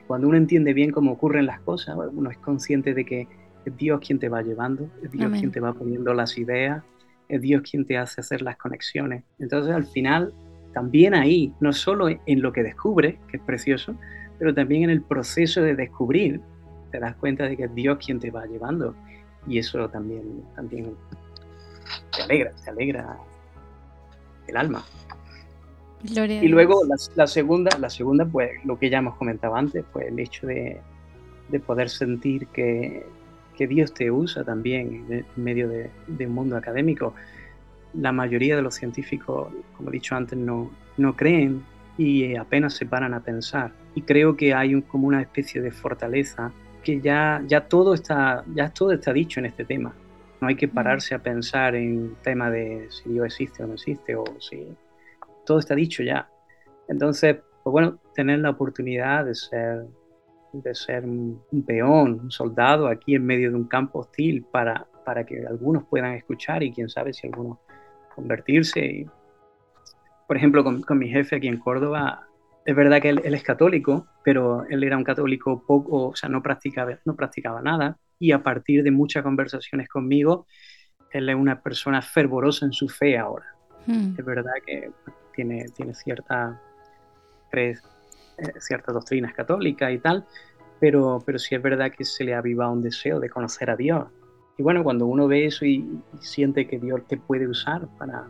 cuando 0.07 0.29
uno 0.29 0.37
entiende 0.37 0.73
bien 0.73 0.91
cómo 0.91 1.13
ocurren 1.13 1.47
las 1.47 1.61
cosas, 1.61 1.97
uno 2.13 2.31
es 2.31 2.39
consciente 2.39 2.95
de 2.95 3.05
que 3.05 3.29
es 3.65 3.77
Dios 3.77 4.01
quien 4.05 4.19
te 4.19 4.29
va 4.29 4.43
llevando, 4.43 4.89
es 5.03 5.11
Dios 5.11 5.31
quien 5.33 5.53
te 5.53 5.61
va 5.61 5.73
poniendo 5.73 6.15
las 6.15 6.37
ideas, 6.39 6.83
es 7.31 7.41
Dios 7.41 7.63
quien 7.69 7.85
te 7.85 7.97
hace 7.97 8.21
hacer 8.21 8.43
las 8.43 8.57
conexiones. 8.57 9.25
Entonces 9.39 9.75
al 9.75 9.85
final, 9.85 10.33
también 10.73 11.15
ahí, 11.15 11.53
no 11.61 11.73
solo 11.73 12.09
en 12.09 12.43
lo 12.43 12.53
que 12.53 12.63
descubre, 12.63 13.19
que 13.29 13.37
es 13.39 13.43
precioso, 13.43 13.95
pero 14.39 14.55
también 14.55 14.85
en 14.85 14.91
el 14.91 15.03
proceso 15.03 15.63
de 15.63 15.75
descubrir, 15.75 16.41
te 16.91 16.99
das 16.99 17.15
cuenta 17.17 17.45
de 17.45 17.57
que 17.57 17.65
es 17.65 17.75
Dios 17.75 17.99
quien 18.05 18.19
te 18.19 18.31
va 18.31 18.47
llevando. 18.47 18.95
Y 19.47 19.59
eso 19.59 19.89
también, 19.89 20.43
también 20.55 20.95
te 22.15 22.23
alegra, 22.23 22.53
te 22.65 22.71
alegra 22.71 23.17
el 24.47 24.57
alma. 24.57 24.85
y 26.03 26.49
luego 26.49 26.83
la, 27.15 27.27
segunda, 27.27 27.79
la 27.79 27.91
segunda, 27.91 28.27
pues 28.27 28.51
lo 28.65 28.79
que 28.79 28.91
ya 28.91 28.99
hemos 28.99 29.17
comentado 29.17 29.55
antes, 29.55 29.85
pues 29.93 30.09
el 30.09 30.19
hecho 30.19 30.47
de, 30.47 30.81
de 31.49 31.61
poder 31.61 31.89
sentir 31.89 32.47
que, 32.49 33.07
que, 33.61 33.67
Dios 33.67 33.93
te 33.93 34.11
usa 34.11 34.43
también 34.45 35.07
en 35.11 35.25
medio 35.37 35.69
de, 35.69 35.91
de, 36.07 36.27
un 36.27 36.35
mundo 36.35 36.57
académico. 36.57 37.15
La 37.95 38.13
mayoría 38.13 38.57
de 38.57 38.63
los 38.63 38.75
científicos, 38.75 39.53
como 39.77 39.91
he 39.91 39.93
dicho 39.93 40.17
antes, 40.17 40.39
no, 40.39 40.71
no 40.97 41.17
creen 41.17 41.63
y 41.99 42.35
apenas 42.37 42.75
se 42.75 42.87
paran 42.87 43.15
a 43.15 43.21
pensar. 43.21 43.73
Y 43.95 44.03
creo 44.03 44.37
que 44.37 44.55
hay 44.55 44.75
un, 44.75 44.83
como 44.83 45.07
una 45.07 45.21
especie 45.21 45.61
de 45.61 45.71
fortaleza 45.71 46.53
que 46.83 47.01
ya, 47.01 47.43
ya, 47.47 47.69
todo 47.69 47.93
está, 47.95 48.43
ya 48.55 48.71
todo 48.71 48.93
está 48.93 49.13
dicho 49.13 49.41
en 49.41 49.47
este 49.47 49.65
tema. 49.65 49.95
No 50.41 50.49
hay 50.49 50.57
que 50.57 50.69
pararse 50.69 51.15
a 51.15 51.19
pensar 51.19 51.75
en 51.75 52.17
tema 52.23 52.51
de 52.51 52.87
si 52.89 53.11
Dios 53.11 53.27
existe 53.27 53.63
o 53.63 53.67
no 53.67 53.75
existe, 53.75 54.17
o 54.17 54.25
si 54.39 54.67
todo 55.45 55.59
está 55.59 55.75
dicho 55.75 56.03
ya. 56.03 56.29
Entonces, 56.89 57.37
pues 57.63 57.73
bueno, 57.73 57.99
tener 58.15 58.39
la 58.39 58.51
oportunidad 58.51 59.27
de 59.27 59.35
ser, 59.35 59.85
de 60.53 60.75
ser 60.75 61.05
un 61.05 61.65
peón, 61.67 62.21
un 62.25 62.31
soldado 62.31 62.89
aquí 62.89 63.15
en 63.15 63.25
medio 63.25 63.51
de 63.51 63.57
un 63.57 63.69
campo 63.69 64.01
hostil 64.01 64.45
para, 64.51 64.87
para 65.05 65.25
que 65.25 65.45
algunos 65.47 65.85
puedan 65.85 66.15
escuchar 66.15 66.63
y 66.63 66.73
quién 66.73 66.89
sabe 66.89 67.13
si 67.13 67.27
algunos 67.27 67.59
convertirse. 68.15 69.07
por 70.27 70.37
ejemplo, 70.37 70.65
con, 70.65 70.83
con, 70.83 70.99
mi 70.99 71.09
jefe 71.09 71.37
aquí 71.37 71.49
en 71.49 71.59
Córdoba, 71.59 72.27
es 72.65 72.77
verdad 72.77 73.01
que 73.01 73.11
él, 73.11 73.21
él, 73.25 73.35
es 73.35 73.43
católico, 73.43 74.07
pero 74.25 74.65
él 74.69 74.85
era 74.85 74.97
un 74.97 75.05
católico 75.05 75.65
poco, 75.67 76.09
o 76.09 76.17
sea, 76.17 76.29
no 76.29 76.43
practicaba, 76.43 76.99
no 77.05 77.17
practicaba 77.17 77.63
nada 77.63 77.99
y 78.21 78.33
a 78.33 78.43
partir 78.43 78.85
de 78.85 78.91
muchas 78.91 79.23
conversaciones 79.23 79.89
conmigo, 79.89 80.47
él 81.11 81.29
es 81.29 81.35
una 81.35 81.61
persona 81.63 82.03
fervorosa 82.03 82.67
en 82.67 82.73
su 82.73 82.89
fe 82.89 83.19
ahora. 83.19 83.47
Hmm. 83.87 84.15
Es 84.17 84.25
verdad 84.25 84.53
que 84.65 84.93
tiene, 85.35 85.65
tiene 85.75 85.95
cierta, 85.95 86.61
ciertas 88.59 88.95
doctrinas 88.95 89.33
católicas 89.35 89.93
y 89.93 89.99
tal, 89.99 90.27
pero, 90.79 91.23
pero 91.25 91.39
sí 91.39 91.55
es 91.55 91.63
verdad 91.63 91.91
que 91.91 92.05
se 92.05 92.25
le 92.25 92.35
ha 92.35 92.39
avivado 92.39 92.73
un 92.73 92.83
deseo 92.83 93.21
de 93.21 93.29
conocer 93.29 93.71
a 93.71 93.77
Dios. 93.77 94.07
Y 94.59 94.63
bueno, 94.63 94.85
cuando 94.85 95.07
uno 95.07 95.27
ve 95.27 95.47
eso 95.47 95.65
y, 95.65 96.01
siente 96.21 96.67
que 96.67 96.79
Dios 96.79 97.01
te 97.09 97.17
puede 97.17 97.49
usar 97.49 97.87
para, 97.99 98.27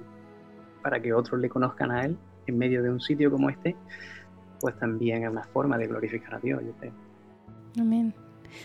para 0.82 1.00
que 1.00 1.12
otros 1.12 1.40
le 1.40 1.48
conozcan 1.48 1.90
a 1.90 2.04
Él 2.04 2.16
en 2.46 2.58
medio 2.58 2.82
de 2.82 2.90
un 2.90 3.00
sitio 3.00 3.30
como 3.30 3.50
este, 3.50 3.76
pues 4.60 4.76
también 4.78 5.24
es 5.24 5.30
una 5.30 5.44
forma 5.44 5.78
de 5.78 5.86
glorificar 5.86 6.34
a 6.34 6.38
Dios, 6.38 6.62
yo 6.64 6.72
creo. 6.72 6.92
Amén. 7.78 8.14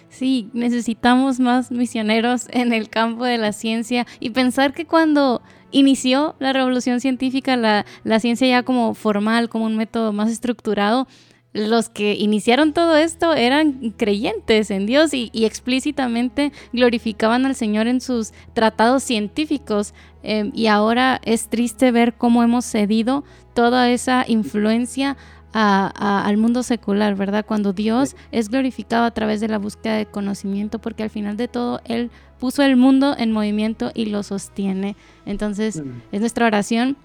Sí, 0.10 0.50
necesitamos 0.54 1.40
más 1.40 1.72
misioneros 1.72 2.48
en 2.52 2.74
el 2.74 2.90
campo 2.90 3.26
de 3.26 3.38
la 3.38 3.52
ciencia 3.52 4.06
y 4.20 4.32
pensar 4.32 4.74
que 4.74 4.86
cuando 4.86 5.42
inició 5.72 6.36
la 6.40 6.54
revolución 6.54 7.00
científica, 7.00 7.58
la, 7.58 8.20
ciencia 8.20 8.48
ya 8.48 8.64
como 8.64 8.94
formal, 8.94 9.50
como 9.50 9.66
un 9.66 9.76
método 9.76 10.14
más 10.14 10.32
estructurado, 10.32 11.08
los 11.56 11.88
que 11.88 12.16
iniciaron 12.16 12.74
todo 12.74 12.98
esto 12.98 13.34
eran 13.34 13.94
creyentes 13.96 14.70
en 14.72 14.86
Dios 14.86 15.14
y, 15.14 15.32
explícitamente 15.34 16.52
glorificaban 16.74 17.46
al 17.46 17.56
Señor 17.56 17.88
en 17.88 18.02
sus 18.02 18.34
tratados 18.54 19.04
científicos. 19.04 19.94
Em, 20.22 20.52
y 20.54 20.68
ahora 20.68 21.22
es 21.24 21.48
triste 21.48 21.92
ver 21.92 22.16
cómo 22.16 22.44
hemos 22.44 22.66
cedido 22.66 23.24
toda 23.54 23.90
esa 23.90 24.26
influencia 24.28 25.16
al 25.54 26.36
mundo 26.36 26.64
secular, 26.64 27.16
¿verdad? 27.16 27.46
Cuando 27.46 27.72
Dios 27.72 28.18
es 28.34 28.50
glorificado 28.50 29.06
a 29.06 29.12
través 29.12 29.40
de 29.40 29.48
la 29.48 29.58
búsqueda 29.58 29.96
de 29.96 30.06
conocimiento, 30.06 30.80
porque 30.80 31.04
al 31.04 31.10
final 31.10 31.38
de 31.38 31.48
todo 31.48 31.80
Él 31.86 32.12
puso 32.42 32.62
el 32.64 32.76
mundo 32.76 33.16
en 33.18 33.32
movimiento 33.32 33.92
y 33.96 34.08
lo 34.08 34.24
sostiene. 34.24 34.98
Entonces, 35.26 35.82
es 36.12 36.20
nuestra 36.20 36.46
oración 36.46 36.98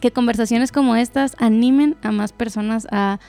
que 0.00 0.10
conversaciones 0.10 0.72
como 0.72 0.96
estas 0.96 1.36
animen 1.38 1.96
a 2.02 2.10
más 2.10 2.32
personas 2.32 2.88
a, 2.90 3.20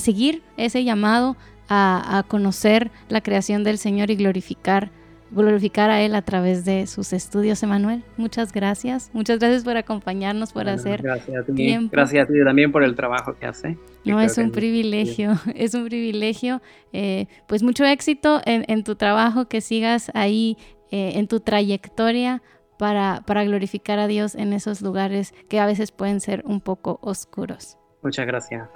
seguir 0.00 0.42
ese 0.56 0.84
llamado, 0.84 1.36
a, 1.68 2.18
a 2.18 2.22
conocer 2.22 2.92
la 3.08 3.20
creación 3.20 3.64
del 3.64 3.78
Señor 3.78 4.10
y 4.10 4.16
glorificar 4.16 4.92
glorificar 5.30 5.90
a 5.90 6.00
Él 6.02 6.14
a 6.14 6.22
través 6.22 6.64
de 6.64 6.86
sus 6.86 7.12
estudios, 7.12 7.62
Emanuel. 7.62 8.02
Muchas 8.16 8.52
gracias. 8.52 9.10
Muchas 9.12 9.38
gracias 9.38 9.64
por 9.64 9.76
acompañarnos, 9.76 10.52
por 10.52 10.68
hacer 10.68 11.02
gracias 11.02 11.36
a 11.36 11.52
ti. 11.52 11.88
Gracias 11.90 12.24
a 12.24 12.32
ti 12.32 12.44
también 12.44 12.72
por 12.72 12.82
el 12.82 12.94
trabajo 12.94 13.34
que 13.34 13.46
hace. 13.46 13.76
No, 14.04 14.20
es 14.20 14.38
un 14.38 14.52
privilegio, 14.52 15.32
es 15.54 15.74
un 15.74 15.86
privilegio. 15.86 16.62
Eh, 16.92 17.26
pues 17.48 17.62
mucho 17.62 17.84
éxito 17.84 18.40
en, 18.44 18.84
tu 18.84 18.94
trabajo, 18.94 19.46
que 19.46 19.60
sigas 19.60 20.10
ahí 20.14 20.56
eh, 20.90 21.12
en 21.14 21.26
tu 21.26 21.40
trayectoria 21.40 22.42
para, 22.78 23.22
para 23.26 23.44
glorificar 23.44 23.98
a 23.98 24.06
Dios 24.06 24.34
en 24.34 24.52
esos 24.52 24.80
lugares 24.80 25.34
que 25.48 25.58
a 25.58 25.66
veces 25.66 25.92
pueden 25.92 26.20
ser 26.20 26.42
un 26.46 26.60
poco 26.60 26.98
oscuros. 27.02 27.78
Muchas 28.02 28.26
gracias. 28.26 28.68